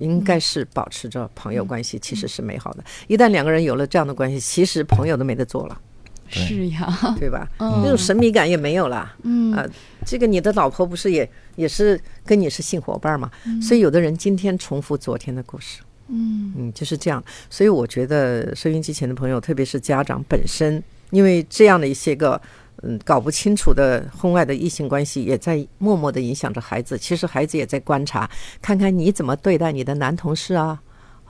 [0.00, 2.82] 应该是保持着朋友关系，其实是美好的。
[3.06, 5.93] 一旦两个人有了这样的关系，其实朋友都没得做了，对
[6.28, 7.48] 是呀， 对吧？
[7.58, 9.14] 嗯那种神秘感也没有了。
[9.22, 9.66] 嗯啊，
[10.04, 13.30] 这个你的老婆不是也也是跟你是性伙伴嘛？
[13.62, 17.22] 所以有的人今天重复昨天的故事，嗯嗯，就是这样。
[17.48, 22.40] 所以我觉得收音机前的朋友，特别是家长本身，因为这样的一些个
[22.82, 26.98] 嗯搞不清楚的婚外的异性关系，也在默默的影响着孩子。
[26.98, 28.28] 其实孩子也在观察，
[28.60, 30.80] 看看你怎么对待你的男同事啊，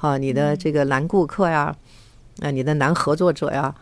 [0.00, 1.76] 啊，你的这个男顾客呀、啊，
[2.50, 3.74] 你的男合作者呀，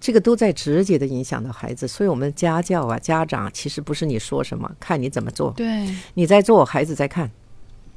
[0.00, 1.86] 这个都在直接的影响到孩子。
[1.86, 5.52] 所以，我们家教啊，家长其实不是你说什么，看你怎么做。
[5.52, 7.30] 对，你在做，孩子在看，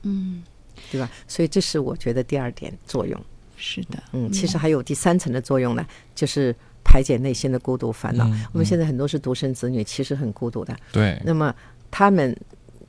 [0.03, 0.43] 嗯，
[0.91, 1.09] 对吧？
[1.27, 3.19] 所以，这是我觉得第二点作用。
[3.57, 8.25] 是的，嗯，其实还有第三层的作用呢，就是排解内心的孤独烦恼。
[8.27, 10.75] 嗯我们现在很多是独生子女，其实很孤独的。
[10.91, 11.53] 对，那么
[11.89, 12.35] 他们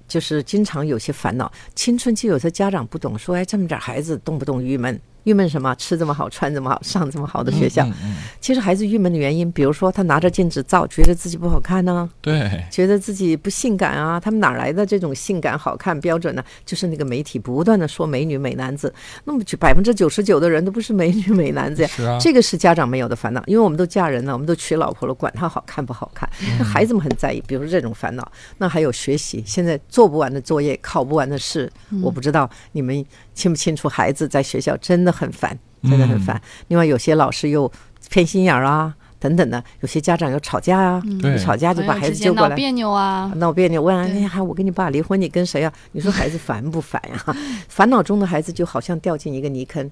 [0.08, 1.50] 就是经常有些烦恼。
[1.76, 5.74] 青春期有时候家长不懂，说哎，这么点孩子动不动郁闷，郁闷什么？
[5.74, 7.84] 吃这么好，穿这么好，上这么好的学校。
[7.86, 16.44] 嗯嗯其实孩子郁闷的原因，比如说他拿着镜子照，觉得自己不好看呢、对，觉得自己不性感啊，他们哪来的这种性感好看标准呢？
[16.64, 18.92] 就是那个媒体不断的说美女美男子，
[19.24, 21.88] 那么百分之九十九的人都不是美女美男子呀。
[21.88, 26.28] 是啊，这个是家长没有的烦恼，因为我们都嫁人了，我们都娶老婆了，管他好看不好看。
[26.58, 28.30] 那孩子们很在意，比如说这种烦恼。
[28.58, 31.70] 那还有学习，现在做不完的作业，考不完的试，
[32.02, 36.40] 我不知道你们清不清楚，孩子在学校真的很烦，真的很烦。
[36.68, 37.70] 另外，有些老师又
[38.10, 41.02] 偏心眼儿啊，等等的，有些家长又吵架啊，
[41.42, 42.50] 吵架就把孩子揪过来。
[42.50, 45.72] 闹别扭啊，闹别扭，问啊，哎呀，我跟你爸离婚，你跟谁啊？
[45.92, 47.36] 你说孩子烦不烦呀？
[47.68, 49.90] 烦恼中的孩子就好像掉进一个泥坑，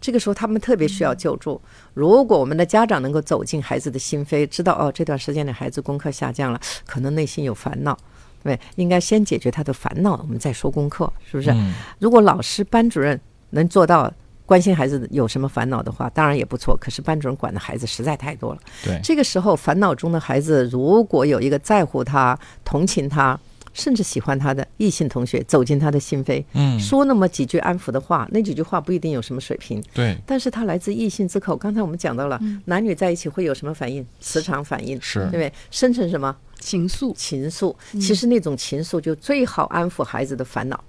[0.00, 1.60] 这个时候他们特别需要救助。
[1.92, 7.96] 如果我们的家长能够走进孩子的心扉，知道哦，这段时间的孩子功课下降了，可能内心有烦恼，
[8.42, 11.50] 对，应该先解决他的烦恼，我们再说功课，是不是？
[11.50, 14.10] 嗯如果老师、班主任能做到
[14.50, 16.76] 关心孩子有什么烦恼的话，当然也不错。
[16.80, 18.60] 可是班主任管的孩子实在太多了。
[18.82, 23.38] 对，这个时候，烦恼中的孩子如果有一个在乎他、同情他，
[23.72, 31.56] 甚至喜欢他的异性同学走进他的心扉，嗯，说那么几句安抚的话，那几句话不一定有什么水平，对，但是他来自异性之口。
[31.56, 34.04] 刚才我们讲到了，男女在一起会有什么反应？
[34.18, 35.52] 磁场反应，是对不对？
[35.70, 36.36] 生成什么？
[36.58, 37.72] 情愫，情愫。
[37.92, 40.82] 其实那种情愫就最好安抚孩子的烦恼。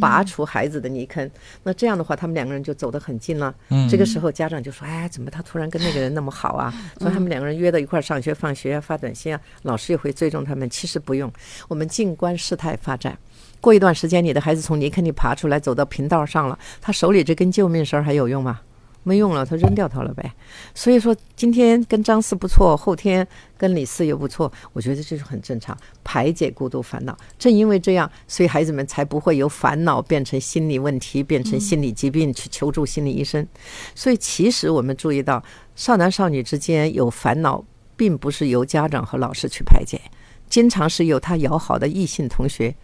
[0.00, 1.30] 拔除孩子的泥坑，
[1.62, 3.54] 那这样的话，他们两个人就走得很近了。
[3.68, 6.72] 嗯这个时候，家长就说：“哎，怎么他突然跟那个人那么好啊？
[6.98, 10.68] ”所以他们两个人约到一块儿上学、放学啊，发短信啊，老师也会追踪他们。
[10.70, 11.30] 其实不用，
[11.68, 13.16] 我们静观事态发展。
[13.60, 18.60] 过一段时间，你的孩子从泥坑里爬出来，走到平道上了，他手里这根救命绳儿还有用吗？
[19.04, 20.32] 没用了，他扔掉它了呗。
[20.74, 27.16] 所以说，今天跟张四不错，后天跟李四又不错，我觉得这是很正常，排解孤独烦恼。
[27.38, 33.46] 正因为这样，所以孩子们才不会由烦恼变成心理问题，变成心理疾病，去求助心理医生。
[33.94, 35.42] 所以，其实我们注意到，
[35.74, 37.64] 少男少女之间有烦恼，
[37.96, 40.00] 并不是由家长和老师去排解，
[40.48, 42.74] 经常是由他友好的异性同学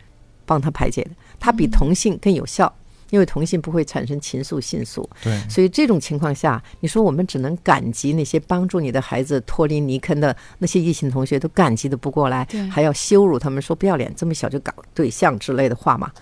[0.45, 2.75] 帮他排解的，他比同性更有效。
[3.11, 16.13] 因为同性不会产生情愫、性愫，对，所以这种情况下，你说我们只能感激那些帮助你的孩子脱离泥坑的那些异性同学，都感激的不过来对，还要羞辱他们，说不要脸，这么小就搞对象之类的话嘛。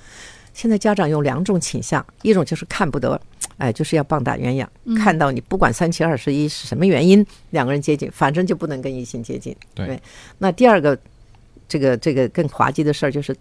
[0.55, 3.21] 现在家长有两种倾向，一种就是看不得，
[3.59, 9.55] 哎，就是要棒打鸳鸯，看到你不管三七二十一是什么原因，两个人接近，反正就不能跟异性接近。
[9.75, 10.01] 对。
[10.39, 10.99] 那第二个，
[11.69, 13.37] 这个这个更滑稽的事儿就是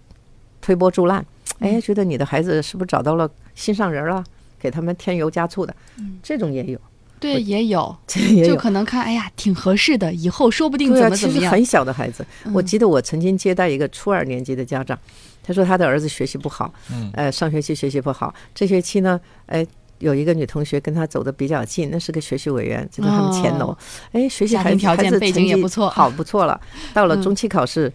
[0.59, 1.25] 推波助澜，
[1.59, 4.23] 哎，觉得你的孩子是不是找到了心上人了？
[4.59, 5.75] 给他们添油加醋的，
[6.23, 6.79] 这种也有，
[7.19, 8.53] 对，也有， 这也有。
[8.53, 11.41] 就可能看，哎呀，挺合适的，以后说不定怎么怎么样。
[11.41, 14.97] 其实很小的孩子，我记得我曾经接待一个初二年级的家长，
[15.43, 19.65] 他说他的儿子学习不好，嗯呃，上学期学习不好，这学期呢，哎。
[19.99, 23.67] 有一个女同学跟他走的比较近，那是个学习委员，就在他们前楼。
[23.67, 23.77] 哦
[24.11, 26.59] 哎，学习家孩子条件背孩子成绩景也不错好不错了。
[26.93, 27.91] 到了嗯中期考试，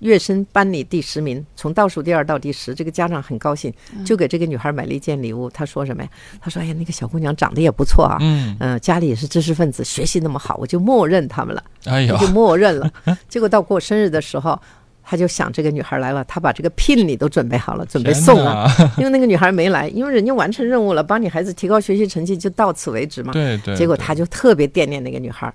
[0.00, 5.48] 跃升班里第十名，从倒数第二到第十，这个家长很高兴，嗯就给这个女孩买了一件礼物。
[5.50, 6.08] 他说什么呀？
[6.40, 12.90] 他说：“哎呀，那个小姑娘长得也不错啊，嗯，嗯、家里也是知识分子，学习那么好，我就默认他们了。”哎呦，就默认了。
[13.28, 14.58] 结果到过生日的时候，
[15.02, 18.66] 他就想这个女孩来了，他把这个聘礼都准备好了，准备送了。
[18.96, 23.32] 因为那个女孩没来，因为人家完成任务了，帮你孩子提高学习成绩就到此为止嘛。
[23.32, 25.52] 对对，对结果他就特别惦念那个女孩。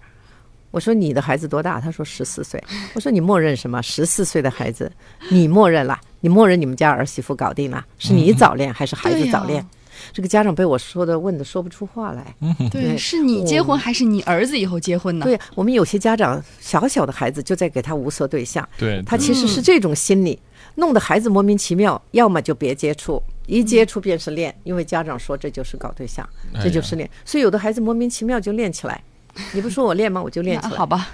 [0.71, 1.79] 我说你的孩子多大？
[1.79, 2.63] 他说十四岁。
[2.93, 3.81] 我说你默认什么？
[3.81, 4.91] 十四岁的孩子，
[5.29, 5.99] 你默认了？
[6.21, 7.85] 你默认你们家儿媳妇搞定了？
[7.97, 9.65] 是你早恋还是孩子早恋？
[10.13, 12.33] 这个家长被我说的问的说不出话来。
[12.71, 15.25] 对，是你结婚还是你儿子以后结婚呢？
[15.25, 20.39] 对我们有些家长小小的孩子就在给他无色对象，对，他其实是这种心理，
[20.75, 26.27] 弄得孩子莫名其妙，要么就别接触，一接触便是恋，因为家长说这就是搞对象，
[26.63, 29.03] 这就是恋，所以有的孩子莫名其妙就恋起来。
[29.53, 30.21] 你不说我练吗？
[30.21, 30.77] 我就练起来。
[30.77, 31.07] 好吧，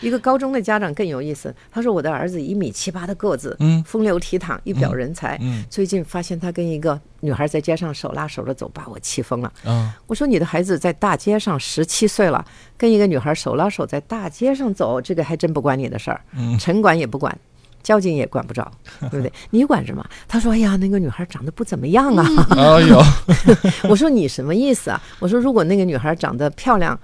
[0.00, 5.38] 一个高中的家长更有意思，他说我的儿子一米七八的个子，嗯风流倜傥，一表人才。
[5.40, 9.52] 嗯最近发现他跟一个女孩在街上手拉手的走，把我气疯了。
[9.64, 12.44] 嗯，我说你的孩子在大街上十七岁了，
[12.76, 17.36] 跟一个女孩手拉手在大街上走，这个还真不关你的事儿，嗯城管也不管，
[17.82, 18.68] 交警也管不着，
[19.10, 19.32] 对不对？
[19.50, 20.04] 你管什么？
[20.26, 22.26] 他说：“哎呀，那个女孩长得不怎么样啊。
[22.50, 23.00] 哎呦，
[23.88, 26.98] 我说：“你什么意思啊？”我说：“如果那个女孩长得漂亮，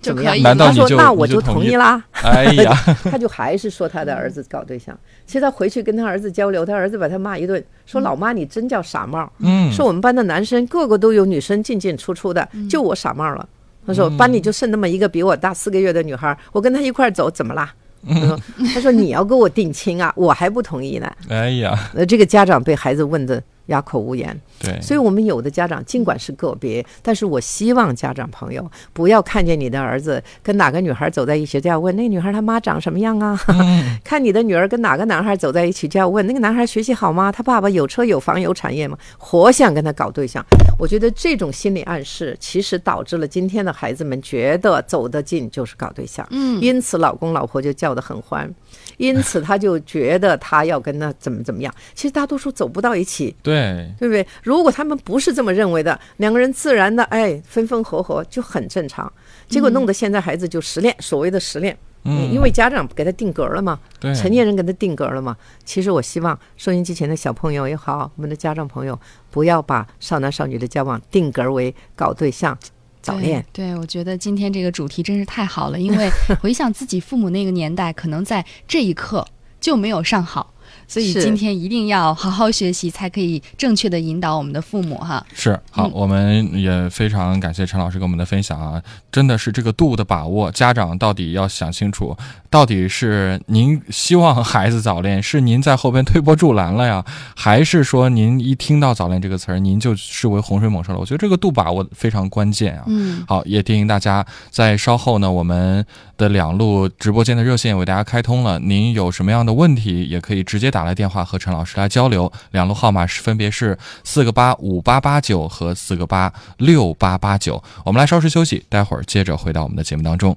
[0.00, 2.72] 就可以？”他说：“难道你就那我就同意啦。”哎呀，
[3.10, 4.98] 他就还是说他的儿子搞对象。
[5.26, 13.48] 其实他回去跟他儿子交流，他儿子把他骂一顿，说：“老妈，你真叫傻帽。”嗯，说我们班的男生个个都有女生进进出出的，就我傻帽了。
[13.86, 17.72] 他说班里就剩那么一个比我大四个月的女孩，我跟她一块儿走，怎么啦？
[18.08, 18.38] 他说
[18.74, 21.10] ：“他说你要跟我定亲啊，我还不同意呢。
[21.28, 24.38] 哎呀，”呃，这个家长被孩子问的哑口无言。
[24.58, 33.38] 对，所以，我们有的家长尽管是个别，但是我希望家长朋友不要看见你的儿子跟哪个女孩走在一起，就要问那女孩她妈长什么样啊？
[34.02, 37.30] 看你的女儿跟哪个男孩走在一起，就要问那个男孩学习好吗？
[37.30, 38.96] 他爸爸有车有房有产业吗？
[39.18, 40.44] 活想跟他搞对象。
[40.78, 48.50] 我觉得这种心理暗示，其实导致了今天的孩子们觉得走得近就是搞对象，嗯因此老公老婆就叫得很欢，
[48.96, 51.74] 因此他就觉得他要跟他怎么怎么样。
[51.94, 54.26] 其实大多数走不到一起，对，对不对？
[54.42, 59.12] 如果他们不是这么认为的，两个人自然的哎分分合合就很正常。
[59.48, 65.36] 结果弄得现在孩子就失恋，所谓的失恋，嗯，因为家长给他定格了嘛，对成年人给他定格了嘛。
[65.64, 68.98] 其实我希望收音机前的小朋友也好，我们的家长朋友，
[69.30, 72.58] 不要把少男少女的交往定格为搞对象、
[73.06, 73.44] 早恋。
[73.52, 73.66] 对。
[73.66, 76.10] 对，我觉得今天这个主题真是太好了，因为
[76.42, 79.26] 回想自己父母那个年代，可能在这一刻
[79.60, 80.52] 就没有上好。
[80.88, 85.24] 所以今天一定要好好学习，才可以正确的引导我们的父母哈。
[85.34, 92.16] 是好，嗯我们也非常感谢陈老师给我们的分享啊，真的是这个度的把握，家长到底要想清楚，
[92.50, 100.98] 到底是您希望孩子早恋，是您在后边推波助澜了呀，还是说您一听到早恋这个词儿，您就视为洪水猛兽了？
[100.98, 102.84] 我觉得这个度把握非常关键啊。
[102.86, 105.84] 嗯，好，也提醒大家，在稍后呢，我们
[106.16, 108.58] 的两路直播间的热线为大家开通了。
[108.58, 112.30] 您有什么样的问题，也可以直接打来电话和陈老师来交流。
[112.50, 117.62] 两路号码是分别是四个八五八八九和四个八六八八九。
[117.84, 120.36] 我们来稍事休息，待会儿接着回到我们的节目当中。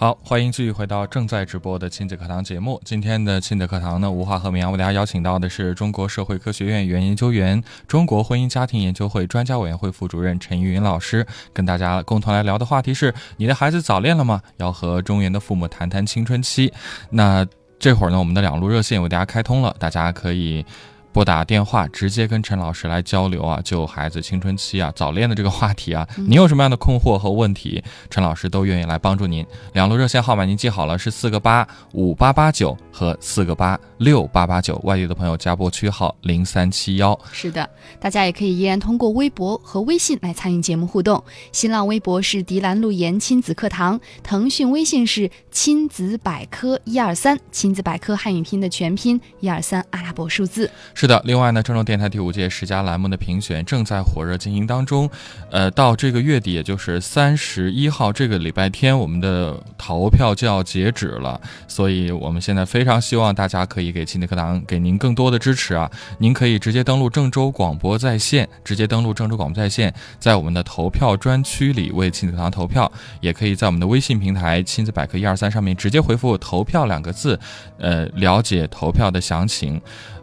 [0.00, 2.80] 好，欢迎继续回到正在直播的亲子课堂节目。
[2.86, 14.40] 今天的亲子课堂呢，吴华和明阳为大家邀请到的是中国社会科学院原研究员、中国婚姻家庭研究会专家委员会副主任陈玉云老师，跟大家共同来聊的话题是：你的孩子早恋了吗？
[14.56, 16.72] 要和中原的父母谈谈青春期。
[17.10, 17.46] 那
[17.78, 20.64] 这会儿呢，我们的两路热线为大家开通了，大家可以。
[21.12, 29.44] 拨打电话，直接跟陈老师来交流啊，就孩子青春期啊、早恋的这个话题啊，您有什么样的困惑和问题，陈老师都愿意来帮助您。
[29.72, 34.80] 两路热线号码您记好了，是四个八五八八九和四个八六八八九。
[34.84, 37.18] 外地的朋友加拨区号零三七幺。
[37.32, 41.22] 是的，大家也可以依然通过微博和微信来参与节目互动。
[41.52, 50.70] 新浪微博是迪兰路言亲子课堂，腾讯微信是亲子百科一二三，亲子百科汉语拼的全拼一二三阿拉伯数字。
[51.00, 55.08] 是的，另外呢，郑州电台第五届十佳栏目的评选正在火热进行当中。
[55.50, 61.40] 呃，到这个月底，也就是三十一号这个礼拜天，我们的投票就要截止了。
[61.66, 65.90] 所以，我们现在非常希望大家可以给亲子课堂给您更多的支持啊！
[66.18, 72.92] 您可以直接登录郑州广播在线，直接登录郑州广播在线，在我们的投票专区里为亲子课堂投票，
[73.22, 77.40] 也可以在我们的微信平台“亲子百科一二三”上面直接回复“投票”两个字，
[77.78, 79.80] 呃，了解投票的详情。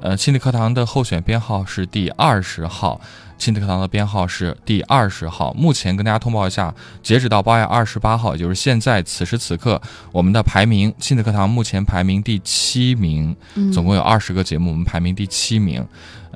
[0.08, 3.02] 呃，亲子课堂的候选编号是第二十号，
[3.38, 5.54] 亲子课堂的编号是第二十号。
[5.54, 9.82] 目前跟大家通报一下，截止到八月二十八号，也就是现在此时此刻，
[10.14, 15.86] 我们的排名，亲子课堂目前排名第七名，嗯总共有二十个节目，我们排名第七名，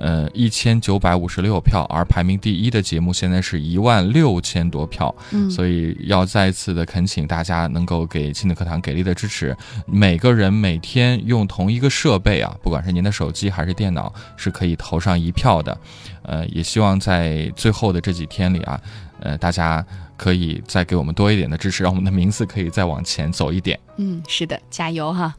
[0.02, 9.56] 呃，一千九百五十六票，而排名第一的节目现在是一万六千多票，嗯，所以要再一次的恳请大家能够给亲子课堂给力的支持。
[9.86, 15.78] 每个人每天用同一个设备啊，不管是您的手机还是电脑，是可以投上一票的。
[16.24, 18.82] 呃，也希望在最后的这几天里啊，
[19.20, 19.86] 呃，大家
[20.18, 23.80] 可以再给我们多一点的支持，让我们的名次可以再往前走一点。
[23.98, 25.36] 嗯，是的，加油哈！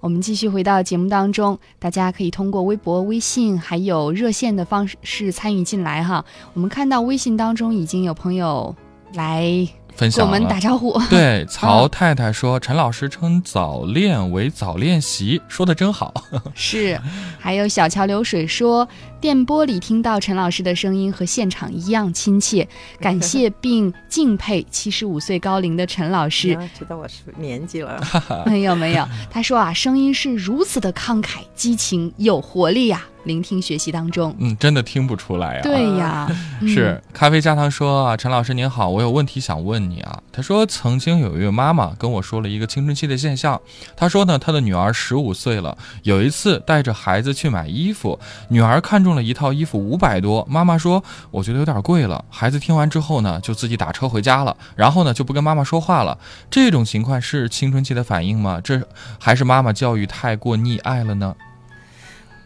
[0.00, 6.24] 我们继续回到节目当中，大家可以通过微博、微信还有热线的方式参与进来哈。
[6.54, 8.74] 我们看到微信当中已经有朋友
[9.12, 10.98] 来分享我们打招呼。
[11.08, 16.12] 对， 曹太太说：“陈老师称早恋为早练习，说的真好。
[16.54, 17.00] 是，
[17.38, 18.88] 还有小桥流水说，
[19.20, 22.66] 电波里听到陈老师的声音和现场一样亲切，
[23.00, 26.52] 感谢并敬佩七十五岁高龄的陈老师。
[26.54, 28.00] 啊知道我是年纪了，
[28.46, 34.34] 没有没有，他说啊，声音是如此的慷慨、激情、有活力呀、聆听学习当中”。
[34.40, 35.62] 嗯，真的听不出来啊。
[35.62, 36.26] 对呀，
[36.60, 40.22] 嗯是咖啡加糖说啊，陈老师您好，我有问题想问你啊。
[40.32, 43.60] 他说曾经有一位妈妈跟我说了一个青春期的现象，
[43.96, 48.18] 她说呢，她的女儿十五岁了，有一次带着孩子去买衣服，
[48.48, 52.24] 女儿看中了一套衣服五百多，妈妈说我觉得有点贵了。
[52.30, 56.16] 孩子听完之后呢，就自己打车回家了，然后呢就不跟妈妈说话了。
[56.48, 58.60] 这种情况是青春期的反应吗？
[58.62, 58.80] 这
[59.18, 61.34] 还是妈妈教育太过溺爱了呢？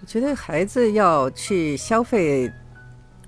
[0.05, 2.53] 我觉得孩子要去消费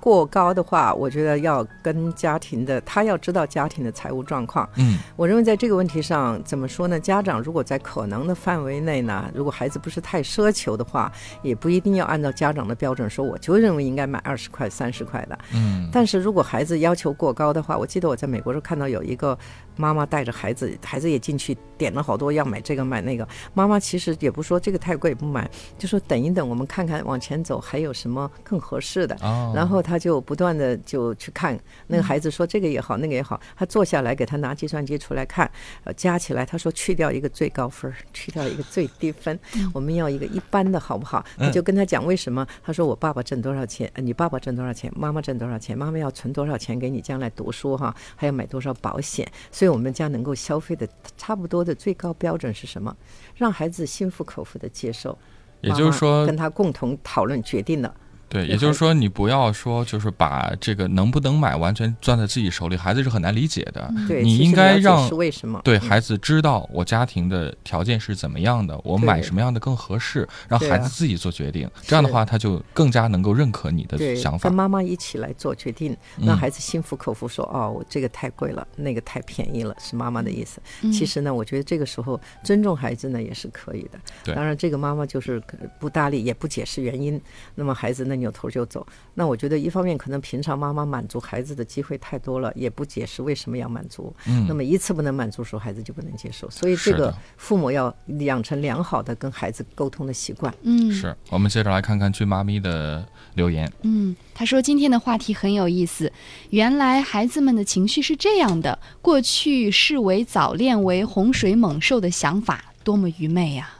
[0.00, 4.68] 过高的话，我觉得要跟家庭的，他要知道家庭的财务状况。
[4.76, 7.00] 嗯我认为在这个问题上，怎么说呢？
[7.00, 11.10] 家长如果在可能的范围内呢，如果孩子不是太奢求的话，
[11.42, 15.38] 也不一定要按照家长的标准说，我就认为应该买二十块、三十块的。
[15.54, 19.38] 嗯但是如果孩子要求过高的话，我记得我在美国时候看到有一个
[19.76, 29.16] 妈妈带着孩子，孩子也进去点了好多要买这个买那个，妈妈其实也不说这个太贵不买，就说等一等，我们看看往前走还有什么更合适的。
[29.22, 35.50] 哦，然后他就不断的就去看那个孩子说这个也好，那个也好，他坐下来给他拿计算机出来看，
[35.84, 39.38] 呃，加起来他说去掉一个最高分，去掉一个最低分，
[39.72, 41.24] 我们要一个一般的好不好？
[41.38, 42.46] 嗯你就跟他讲为什么？
[42.62, 52.94] 他说我爸爸挣多少钱，呃你爸爸挣多少钱，妈妈挣多少钱，妈妈要存多少钱给你将来读书哈，还要买多少保险，所以我们家能够消费的差不多的最高标准是什么？
[53.36, 55.16] 让孩子心服口服的接受。
[55.62, 57.92] 也就是说跟他共同讨论决定的。
[58.28, 63.92] 对，也就是说，你不要说就是把这个能不能买完全攥在自己手里，孩子是很难理解的。
[64.08, 65.60] 对，你应该让是为什么？
[65.62, 71.70] 对孩子知道我家庭的条件是怎么样的，我买什么样的更合适，让孩子自己做决定。
[71.82, 74.52] 这样的话，他就更加能够认可你的，想法跟。
[74.56, 80.60] 妈妈一起来做决定，嗯让孩子心服口服说，哦，我这个太贵了，那个太便宜了，是妈妈的意思。
[80.82, 83.98] 嗯其实呢，我觉得这个时候尊重孩子呢也是可以的。
[84.24, 85.40] 对当然这个妈妈就是
[85.78, 87.20] 不搭理，也不解释原因，
[87.54, 88.86] 那么孩子呢扭头就走。
[89.14, 94.14] 那我觉得一方面可能平常妈妈满足孩子的机会太多了，也不解释为什么要满足。
[94.26, 96.48] 嗯那么一次不能满足的时候，孩子就不能接受。
[96.50, 100.54] 所以这个父母要养成良好的跟孩子沟通的习惯。
[100.62, 103.70] 嗯是我们接着来看看俊妈咪的留言。
[103.82, 106.12] 嗯，他说今天的话题很有意思。
[106.50, 113.70] 原来孩子们的情绪是这样的，过去视为早恋为洪水猛兽的想法，多么愚昧呀、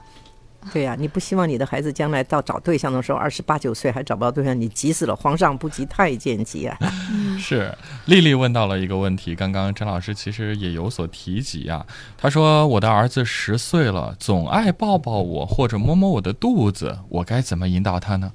[0.73, 5.15] 对呀、你不希望你的孩子将来到找对象的时候，二十八九岁还找不到对象，你急死了。
[5.15, 6.77] 皇上不急太监急啊！
[7.39, 7.73] 是
[8.05, 11.85] 丽丽问到了一个问题，刚刚张老师其实也有所提及啊。
[12.17, 18.33] 他说：“我的儿子十岁了，总爱抱抱我或者摸摸我的肚子，我该怎么引导他呢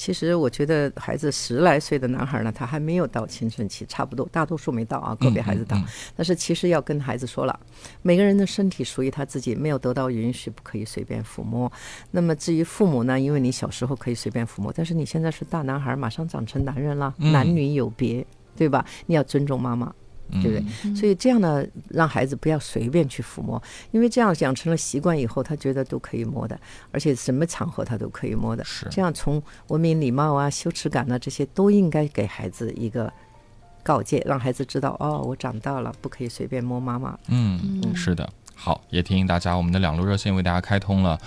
[0.00, 5.76] 其实我觉得孩子十来岁的男孩呢，他还没有到青春期，差不多，大多数没到啊，个别孩子到。
[5.76, 5.84] 嗯嗯
[6.16, 7.60] 但是其实要跟孩子说了，
[8.00, 11.70] 每个人的身体属于他自己，没有得到允许不可以随便抚摸。
[12.12, 18.26] 那么至于父母呢，因为你小时候可以随便抚摸，但是你现在是大男孩，马上长成男人了，嗯男女有别，
[18.56, 18.82] 对吧？
[19.04, 19.94] 你要尊重妈妈。？”
[20.32, 20.94] 嗯对不对？
[20.94, 26.58] 所以这样呢，让孩子不要随便去抚摸，因为这样养成了习惯以后，他觉得都可以摸的，
[26.90, 28.64] 而且什么场合他都可以摸的。
[28.64, 33.12] 是这样从文明礼貌啊、羞耻感啊这些都应该给孩子一个
[33.82, 37.18] 告诫，让孩子知道哦，我长大了，不可以随便摸妈妈。
[37.28, 38.28] 嗯，是的。
[38.54, 41.18] 好，也提醒大家，我们的两路热线为大家开通了，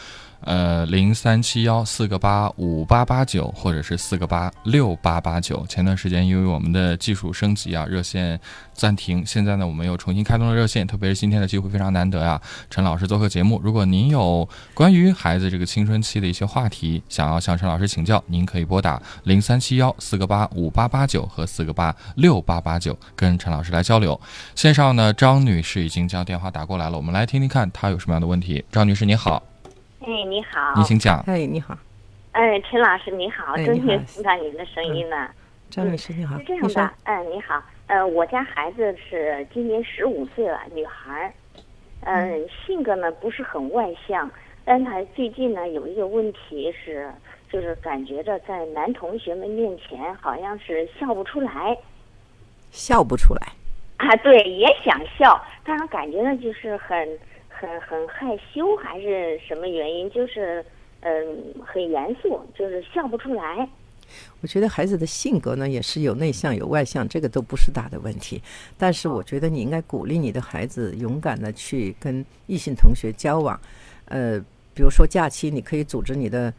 [0.45, 5.65] 呃，零三七幺四个八五八八九，或者是四个八六八八九。
[5.67, 8.39] 前段时间因为我们的技术升级啊，热线
[8.73, 13.59] 暂停，现在呢，我们又重新开通了热线，特别是今天的机会非常难得啊，陈老师做客节目。
[13.63, 24.19] 如果您有关于孩子这个青春期的一些话题，想要向陈老师请教，您可以拨打零三七幺四个八五八八九和四个八六八八九，跟陈老师来交流。
[24.55, 28.63] 线上呢，张女士已经将电话打过来了，我们来听听看她有什么样的问题。
[28.71, 29.41] 张女士你好，
[30.05, 31.23] 哎，你好，你请讲。
[31.27, 31.77] 哎，你好，
[32.33, 34.03] 哎，陈老师你好，真是哎你好。
[34.05, 35.31] 听到您的声音了。
[35.69, 41.33] 张女士你好，是这样的，嗯，你好，呃，我家孩子是今年十五岁了，女孩儿，
[42.01, 44.29] 嗯，性格呢不是很外向，
[44.65, 47.09] 但她最近呢有一个问题是，
[47.49, 51.77] 就是感觉着在男同学们面前好像是笑不出来。
[52.71, 53.47] 笑不出来。
[53.97, 57.07] 啊，对，也想笑，但是感觉呢就是很
[57.59, 60.65] 很很害羞，还是什么原因，就是
[61.01, 63.67] 嗯很严肃，就是笑不出来。
[64.41, 68.41] 我觉得孩子的性格呢，也是有内向有外向，这个都不是大的问题。
[68.77, 73.59] 但是我觉得你应该鼓励你的孩子勇敢的去跟异性同学交往。
[74.05, 74.37] 呃，
[74.75, 76.53] 比如说假期，你可以组织你的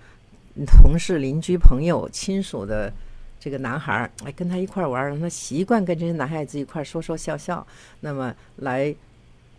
[0.67, 2.91] 同事、邻居、朋友、亲属的
[3.39, 7.65] 这个男孩儿，来跟他一块儿玩儿，让他习惯跟这些男孩子一块儿说说笑笑，
[8.01, 8.95] 那么来。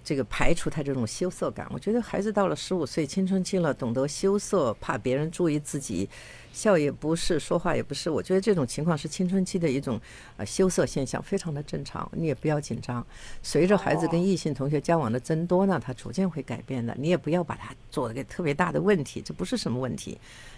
[0.06, 6.08] 这个排除他这种羞涩感，我觉得孩子到了十五岁青春期了，懂得羞涩，怕别人注意自己，
[6.54, 8.08] 笑也不是，说话也不是。
[8.08, 10.00] 我觉得这种情况是青春期的一种
[10.38, 12.08] 呃羞涩现象，非常的正常。
[12.14, 13.04] 你也不要紧张。
[13.42, 16.96] 随着孩子跟异性同学交往的增多呢，他逐渐会改变的。
[17.00, 20.16] 你也不要把他做一个特别大的问题，这不是什么问题，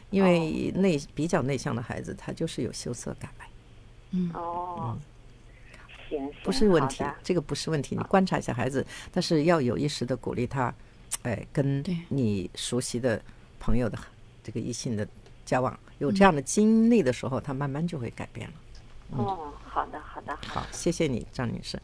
[0.10, 3.32] 因为内比较内向的孩子，他就是有羞涩感。
[4.12, 4.98] 嗯哦。
[6.44, 7.96] 不是问题，这个不是问题。
[7.96, 10.74] 你观察一下孩子，但是要有意识的鼓励他，
[11.24, 13.22] 哎，跟你熟悉的
[13.60, 13.98] 朋友的
[14.44, 15.08] 这个异性的
[15.46, 18.54] 交往，有这样的经历的时候，他慢慢就会改变了。
[19.12, 21.80] 哦，好的，好的，好，谢谢你，张女士。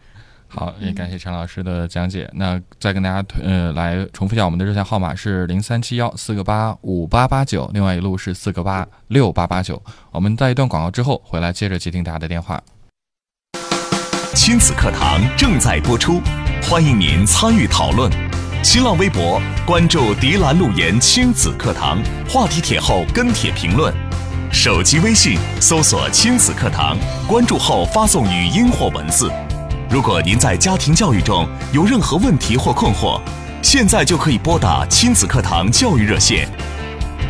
[0.48, 2.30] 好，也感谢陈老师的讲解。
[2.34, 9.82] 那再跟大家呃来重复一下，我们的热线号码是零三七幺四个八五八八九，另外一路是四个八六八八九。
[10.12, 12.62] 我们在一段广告之后回来接着接听大家的电话。
[14.46, 16.22] 亲子课堂正在播出，
[16.64, 18.12] 欢迎您参与讨论。
[18.62, 23.94] 新浪微博关注“迪兰路言亲子课堂”，话题帖后跟帖评论。
[24.52, 29.32] 手机微信搜索“亲子课堂”，关注后发送语音或文字。
[29.90, 33.22] 如果您在家庭教育中有任何问题或困惑，
[33.62, 36.50] 现在就可以拨打亲子课堂教育热线。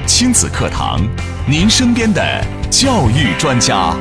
[0.07, 0.99] 亲子课堂，
[1.45, 3.95] 您身边的教育专家。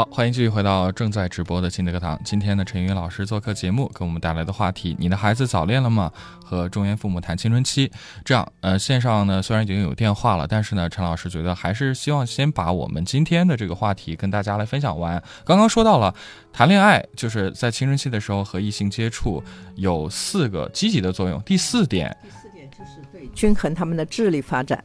[0.00, 2.18] 好，欢迎继续回到正在直播的亲子课堂。
[2.24, 6.10] 今天呢，陈云老师做客节目，给我们带来的话题：你的孩子早恋了吗？
[6.42, 7.92] 和中原父母谈青春期。
[8.24, 15.22] 这样，呃，线上呢虽然已经有电话了，但是呢，陈老师觉得还是希望先把我们今天的这个话题跟大家来分享完。
[15.44, 16.14] 刚刚说到了
[16.50, 19.44] 谈恋爱，就是在青春期的时候和异性接触
[19.74, 21.38] 有四个积极的作用。
[21.42, 24.82] 第四点，第四点就是对均衡他们的智力发展。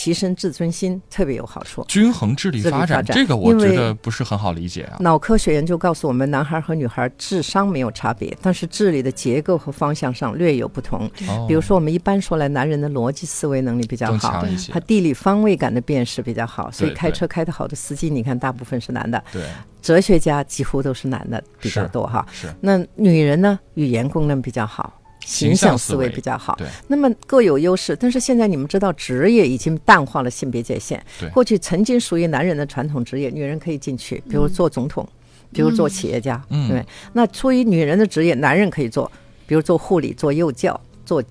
[0.00, 4.96] 提升自尊心特别有好处，均衡智力发展，这个我觉得不是很好理解啊。
[4.98, 11.06] 脑科学研究告诉我们，男孩和女孩智商没有差别，但是智力的结构和方向上略有不同。
[11.46, 14.42] 比如说，我们一般说来，男人的逻辑思维能力比较好，
[14.72, 19.22] 他地理方位感的辨识比较好，所以开车开得好的司机，你看大部分是男的。
[19.30, 19.42] 对，
[19.82, 22.24] 哲学家几乎都是男的比较多哈。
[22.32, 23.60] 是，那女人呢？
[23.74, 24.99] 语言功能比较好。
[25.24, 27.94] 形象思维比较好，对，那么各有优势。
[27.94, 31.02] 但是现在你们知道，职业已经淡化了性别界限。
[31.18, 35.08] 对，过去曾经属于男人的传统职业，女人可以进去，比如做总统，
[35.52, 36.84] 比如做企业家，对。
[37.12, 39.10] 那出于女人的职业，男人可以做，
[39.46, 41.22] 比如做护理、做幼教、做。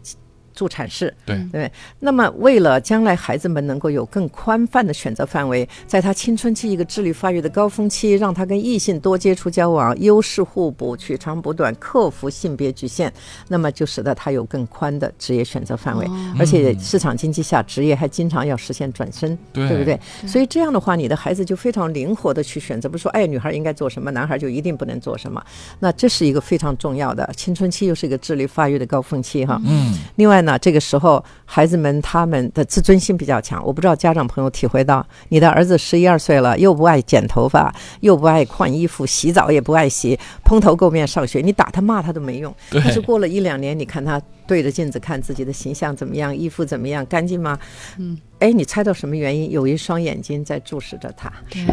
[0.59, 1.71] 助产士，对对。
[2.01, 13.09] 那么，为了将来孩子们能够有更宽泛的选择范围，在他青春期一个智力发育的高峰期，让他跟异性多接触交往，优势互补，取长补短，克服性别局限，
[13.47, 16.05] 那么就使得他有更宽的职业选择范围。
[16.37, 19.97] 而且，市场经济下，职业还经常要实现转身，对不对？
[20.27, 25.41] 所以这样的话，你的孩子就非常灵活的去选择，不是说，哎，女孩应该做什么，男孩就一定不能做什么。
[25.79, 29.57] 那这是一个非常重要的青春期，又是一个智力发育的高峰期，哈。
[29.65, 29.97] 嗯。
[30.17, 30.48] 另外呢。
[30.49, 33.63] 那这个时候，孩子们他们的自尊心比较强。
[33.63, 42.51] 我不知道家长朋友体会到，你的儿子十一二岁了，又不爱剪头发，又不爱换衣服，洗澡也不爱洗，蓬头垢面上学，你打他骂他都没用。
[42.71, 44.19] 但是过了一两年，你看他
[44.49, 47.59] 对着镜子看自己的形象怎么样，衣服怎么样，干净吗？
[47.99, 48.17] 嗯。
[48.39, 49.51] 哎，你猜到什么原因？
[49.51, 51.29] 有一双眼睛在注视着他，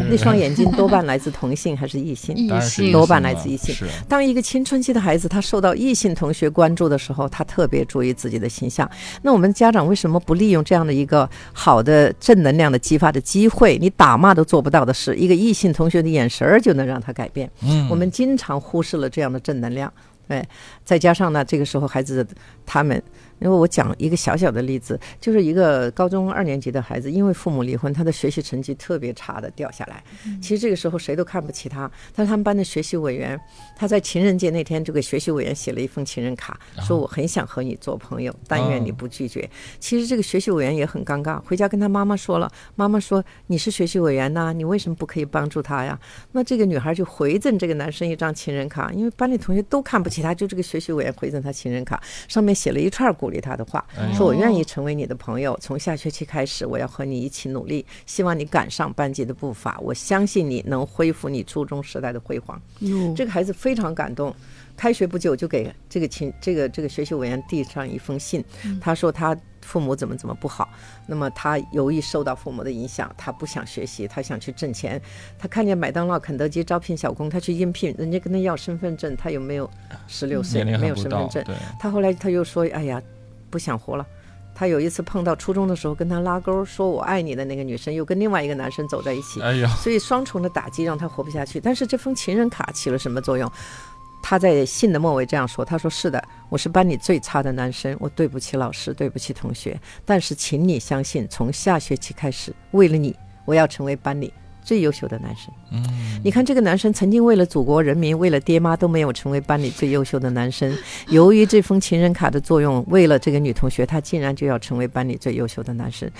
[0.09, 2.35] 那双眼睛多半来自同性还是异性？
[2.45, 3.73] 异性多半来自异性。
[4.09, 8.89] 当一个青春期的孩子他受到异性同学关注的时候，他特别注意自己的形象。
[9.21, 13.77] 那我们家长为什么不利用这样的一个好的正能量的激发的机会？
[13.77, 17.49] 你打骂都做不到的事，一个异性同学的眼神儿就能让他改变。
[17.61, 19.89] 嗯，我们经常忽视了这样的正能量。
[20.27, 20.47] 对，
[20.83, 22.27] 再加上呢，这个时候孩子
[22.65, 23.01] 他们。
[23.39, 30.03] 因为我讲一个小小的例子，就是一个高中二年级的孩子，因为父母离婚，他的学习成绩特别差的掉下来。
[30.41, 33.39] 其实这个时候谁都看不起他，但是他们班的学习委员，
[33.75, 39.47] 他在情人节那天就给学习委员写了一封情人卡，说我很想和你做朋友，但愿你不拒绝。
[39.79, 45.99] 其实这个学习委员也很尴尬，回家跟他妈妈说了，妈妈说你是学习委员呐，你为什么不可以帮助他呀？
[46.31, 53.26] 那这个女孩就回赠这个男生一张情人卡，因为班里同学都看不起他，就这个学习委员回赠他情人卡，上面写了一串古。
[53.27, 62.61] 鼓励他的话，哎说我愿意成为你的朋友，从下学期开始，我要和你一起努力，希望你赶上班级的步伐，我相信你能恢复你初中时代的辉煌。
[62.79, 64.33] 哟，这个孩子非常感动。
[64.77, 68.45] 开学不久就给这个亲这个这个学习委员递上一封信，
[68.79, 70.69] 他说他父母怎么怎么不好，
[71.07, 75.01] 那么他由于受到父母的影响，他不想学习，他想去挣钱。
[75.39, 79.67] 他看见麦当劳、肯德基招聘小工，他去应聘，人家跟他要身份证，他有没有
[80.07, 81.43] 十六岁，没有身份证。
[81.79, 83.01] 他后来他又说：“哎呀，
[83.49, 84.05] 不想活了。”
[84.53, 91.59] 他有一次碰到初中的时候跟他拉钩说我爱你的那个女生，又跟另外一个男生走在一起，哎呀，所以双重的打击让他活不下去。
[91.59, 93.51] 但是这封情人卡起了什么作用？
[94.23, 99.79] 他在信的末尾这样说：“他说是的，我是班里最差的男生，我对不起老师，对不起同学。
[100.03, 104.33] 但是请你相信，从下学期开始，为了你，我要成为班里
[104.67, 105.81] 最优秀的男生。”嗯，
[106.21, 110.75] 你看，这个男生曾经为了祖国人民，为了爹妈都没有成为班里最优秀的男生。
[111.07, 116.11] 由于这封情人卡的作用，为了这个女同学，他竟然就要成为班里最优秀的男生。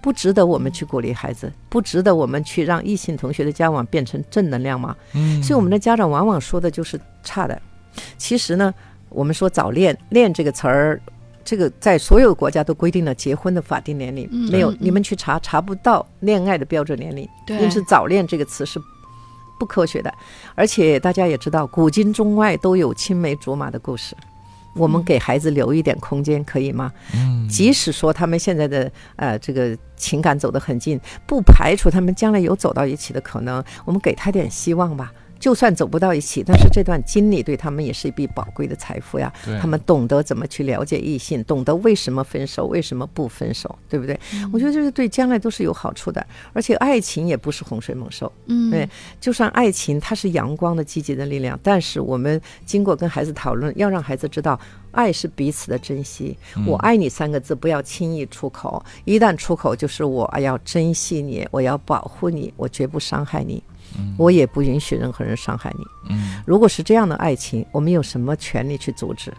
[0.00, 4.96] 不值得我们去鼓励孩子，不值得我们去让异性同学的交往变成正能量吗？
[5.14, 7.60] 嗯，所以我们的家长往往说的就是差的。
[8.16, 8.72] 其实呢，
[9.08, 11.00] 我们说早恋，恋这个词儿，
[11.44, 17.28] 这个在所有国家都规定了结婚的法定年龄，嗯没有你们去查查不到恋爱的标准年龄。
[17.46, 18.80] 对因此早恋这个词是
[19.58, 20.12] 不科学的。
[20.54, 24.16] 而且大家也知道，古今中外都有青梅竹马的故事。
[24.74, 26.90] 我们给孩子留一点空间，可以吗？
[27.14, 33.62] 嗯，即使说他们现在的呃这个情感走得很近，不排除他们将来有走到一起的可能。
[33.84, 35.12] 我们给他点希望吧。
[35.42, 39.30] 就算走不到一起，但是这段经历对他们也是一笔宝贵的财富呀。
[39.60, 44.16] 他们懂得怎么去了解异性，懂得为什么分手，为什么不分手，对不对？
[44.52, 46.24] 我觉得这是对将来都是有好处的。
[46.52, 48.88] 而且爱情也不是洪水猛兽，嗯，对，
[49.20, 54.56] 就算爱情它是阳光的、积极的力量，但是我们经过跟孩子讨论，要让孩子知道，
[54.92, 56.38] 爱是彼此的珍惜。
[56.64, 63.60] 我爱你三个字不要轻易出口，一旦出口就是我要珍惜你，我要保护你，我绝不伤害你，
[64.16, 65.84] 我也不允许任何人伤害你。
[66.10, 69.32] 嗯，如果是这样的爱情，我们有什么权利去阻止？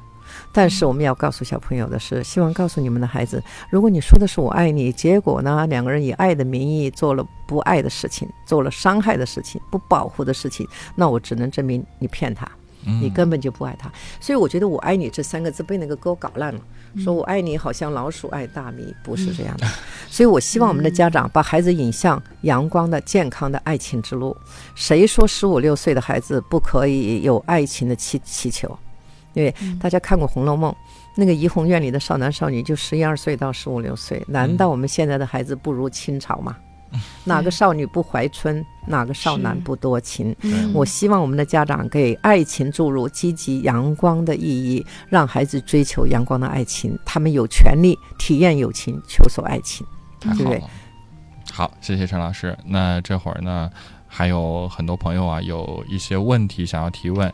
[0.52, 13.92] 但是我们要告诉小朋友的是，希望告诉你们的孩子，如果你说的是我爱你，结果呢，两个人以爱的名义做了不爱的事情，做了伤害的事情，不保护的事情，那我只能证明你骗他，嗯你根本就不爱他。
[14.20, 16.62] 所以我觉得“我爱你”这三个字被那个歌搞烂了，
[16.98, 19.68] 说我爱你好像老鼠爱大米，不是这样的。
[20.10, 24.36] 所以我希望我们的家长把孩子引向阳光的、健康的爱情之路。
[24.76, 28.78] 谁说十五六岁的孩子不可以有爱情的祈祈求？
[29.34, 30.72] 因为大家看过《红楼梦》，
[31.16, 36.56] 那个怡红院里的少男少女就十一二岁到十五六岁，难道我们现在的孩子不如清朝吗？
[37.26, 38.66] 哪个少女不怀春？
[38.86, 40.36] 哪个少男不多情？
[40.42, 49.88] 嗯我希望我们的家长给爱情注入积极阳光的意义，让孩子追求阳光的爱情，他们有权利体验友情，求索爱情。
[50.20, 50.68] 对不对太
[51.54, 52.58] 好谢谢陈老师。
[52.66, 53.70] 那这会儿呢，
[54.08, 57.28] 还有很多朋友啊，有一些问题想要提问。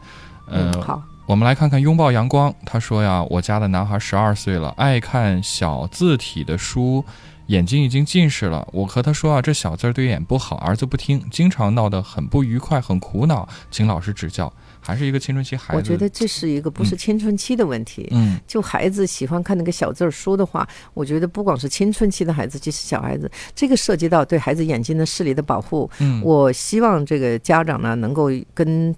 [0.47, 2.53] 呃，嗯，好，我们来看看拥抱阳光。
[2.65, 7.05] 他说呀，我家的男孩十二岁了，爱看小字体的书，
[7.49, 8.67] 眼睛已经近视了。
[8.71, 14.51] 我和他说啊，这小字儿对眼不好，儿子不听，经常闹得很不愉快，很苦恼，请老师指教。
[14.81, 18.07] 还是一个青春期孩子，我觉得这是一个不是青春期的问题。
[18.11, 25.89] 嗯就孩子喜欢看那个小字儿书的话，我觉得不光是青春期的孩子，即使小孩子，这个涉及到对孩子眼睛的视力的保护。
[25.99, 28.95] 嗯，我希望这个家长呢，能够跟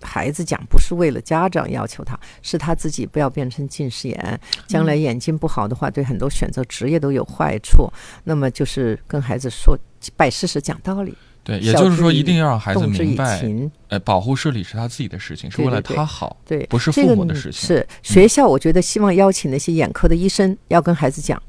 [0.00, 4.40] 孩子讲，不是为了家长要求他，是他自己不要变成近视眼。
[4.66, 7.90] 将来眼睛不好的话，对很多选择职业都有坏处。
[8.24, 9.76] 那么就是跟孩子说，
[10.16, 13.70] 摆事实讲道理，对，也就是说，一定要让孩子明白，情。
[13.88, 17.66] 呃，保护视力是他自己的事情，是为了他好，对，不是父母的事情。
[17.66, 21.42] 是学校，我觉得希望邀请那些眼科的医生要跟孩子讲，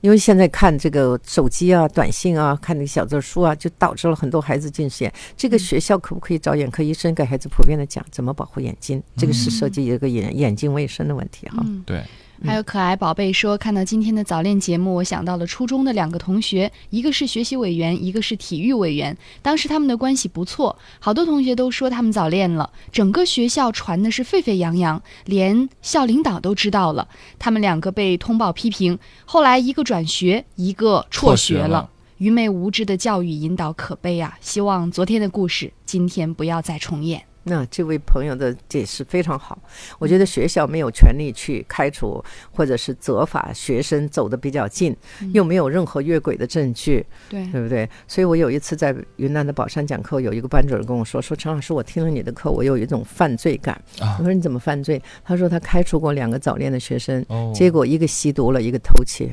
[0.00, 5.12] 因为现在看这个手机啊、短信啊、看那个小字书啊，就导致了很多孩子近视眼。
[5.36, 9.02] 这个学校可不可以找眼科医生给孩子普遍的讲怎么保护眼睛？
[9.16, 11.56] 这个是涉及一个眼眼睛卫生的问题哈。
[11.66, 12.02] 嗯，对，
[12.44, 19.16] 还有可爱宝贝说，看到今天的早恋节目，我想到了初中的两个同学，一个是学习委员，一个是体育委员。
[19.42, 27.08] 当时他们的关系不错，好多同学都说他们早恋了，整个学校传的是沸沸扬扬，连校领导都知道了。
[27.38, 31.90] 他们两个被通报批评，后来一个转学，一个辍学了。
[32.18, 34.36] 愚昧无知的教育引导可悲啊！
[34.40, 37.27] 希望昨天的故事今天不要再重演。
[37.48, 39.58] 那这位朋友的解释非常好，
[39.98, 42.22] 我觉得学校没有权利去开除
[42.52, 44.94] 或者是责罚学生走得比较近，
[45.32, 47.88] 又没有任何越轨的证据，对，对不对？
[48.06, 54.16] 所以我有一次在云南的宝山讲课，有一个班主任跟我说：“说陈老师，我听了你的课，我有一种犯罪感。”啊。
[54.18, 59.32] 我说：“你怎么犯罪？”他说：“他开除过两个早恋的学生，哦，结果一个吸毒了，一个偷窃。”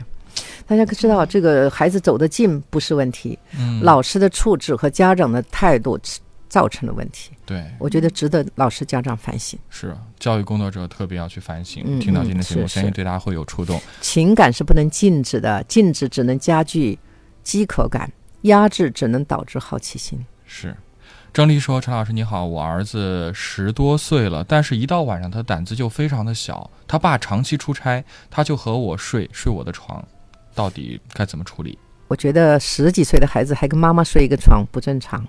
[0.68, 3.82] 大家可知道，这个孩子走得近不是问题，嗯。
[3.82, 5.97] 老师的处置和家长的态度
[6.56, 7.32] 造成的问题。
[7.45, 9.60] 对我觉得值得老师家长反省。
[9.70, 11.84] 是教育工作者特别要去反省。
[11.86, 13.78] 嗯听到今天节目，相信对大家会有触动。
[13.99, 16.97] 情感是不能禁止的，禁止只能加剧
[17.43, 18.10] 饥渴感，
[18.43, 20.26] 压制只能导致好奇心。
[20.45, 20.74] 是，
[21.34, 26.72] 郑丽说：“陈老师你好，我儿子十多岁了，但是一到晚上他胆子就非常的小。
[26.88, 28.01] 他爸长期出差，
[28.32, 30.01] 他就和我睡，睡我的床，
[30.53, 31.78] 到底该怎么处理？
[32.08, 35.26] 我觉得十几岁的孩子还跟妈妈睡一个床不正常。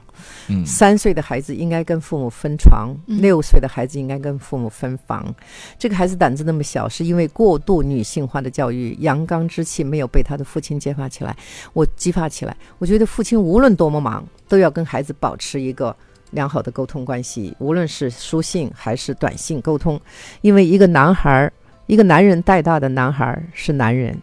[0.49, 5.35] 嗯，三岁的孩子应该跟父母分床，嗯六岁的孩子应该跟父母分房。
[5.79, 11.35] 这个孩子胆子那么小，是因为过度女性化的教育，阳刚之气没有被他的父亲激发起来。
[11.73, 15.95] 我激发起来，我觉得父亲无论多么忙，都要跟孩子保持一个
[16.33, 19.99] 良好的沟通关系，无论是书信还是短信沟通。
[20.43, 21.53] 因为一个男孩儿，
[21.87, 24.17] 一个男人带大的男孩儿是男人，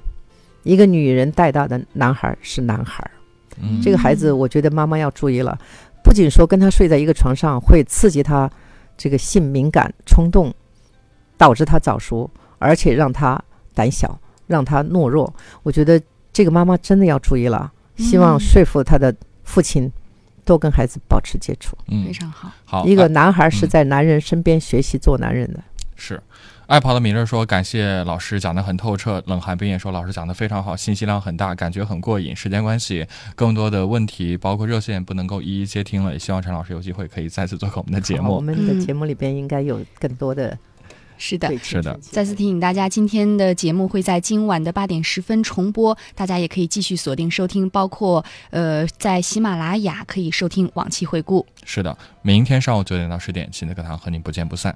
[0.63, 3.09] 一个女人带大的男孩儿是男孩
[3.83, 5.57] 这个孩子，我觉得妈妈要注意了，
[6.03, 8.49] 不仅说跟他睡在一个床上会刺激他
[8.97, 10.51] 这个性敏感冲动，
[11.37, 13.39] 导致他早熟，而且让他
[13.75, 15.31] 胆小，让他懦弱。
[15.61, 16.01] 我觉得
[16.31, 19.91] 这个妈妈真的要注意了，希望嗯说服他的父亲
[20.43, 21.77] 多跟孩子保持接触。
[21.89, 22.51] 嗯非，常好。
[22.65, 25.63] 好，一个男孩是嗯在男人身边学习做男人的。
[25.95, 26.19] 是。
[26.73, 32.35] 爱跑的米勒说：“感谢老师讲得很透彻。”冷寒冰也说：“老师讲得非常好，信息量很大，感觉很过瘾。
[32.35, 33.05] 时间关系，
[33.35, 38.33] 更多的问题包括热线不能够一一接听了，也希望陈老师有机会可以再次做客我们的节目。
[38.33, 40.57] 我们的嗯节目里边应该有更多的
[41.19, 51.45] 是的，是的再次提醒大家，今天的节目会在今晚的八点十分重播，大家也可以继续锁定收听，包括呃在喜马拉雅可以收听往期回顾。
[51.65, 54.75] 是的，明天上午九点到十点，新的课堂和您不见不散。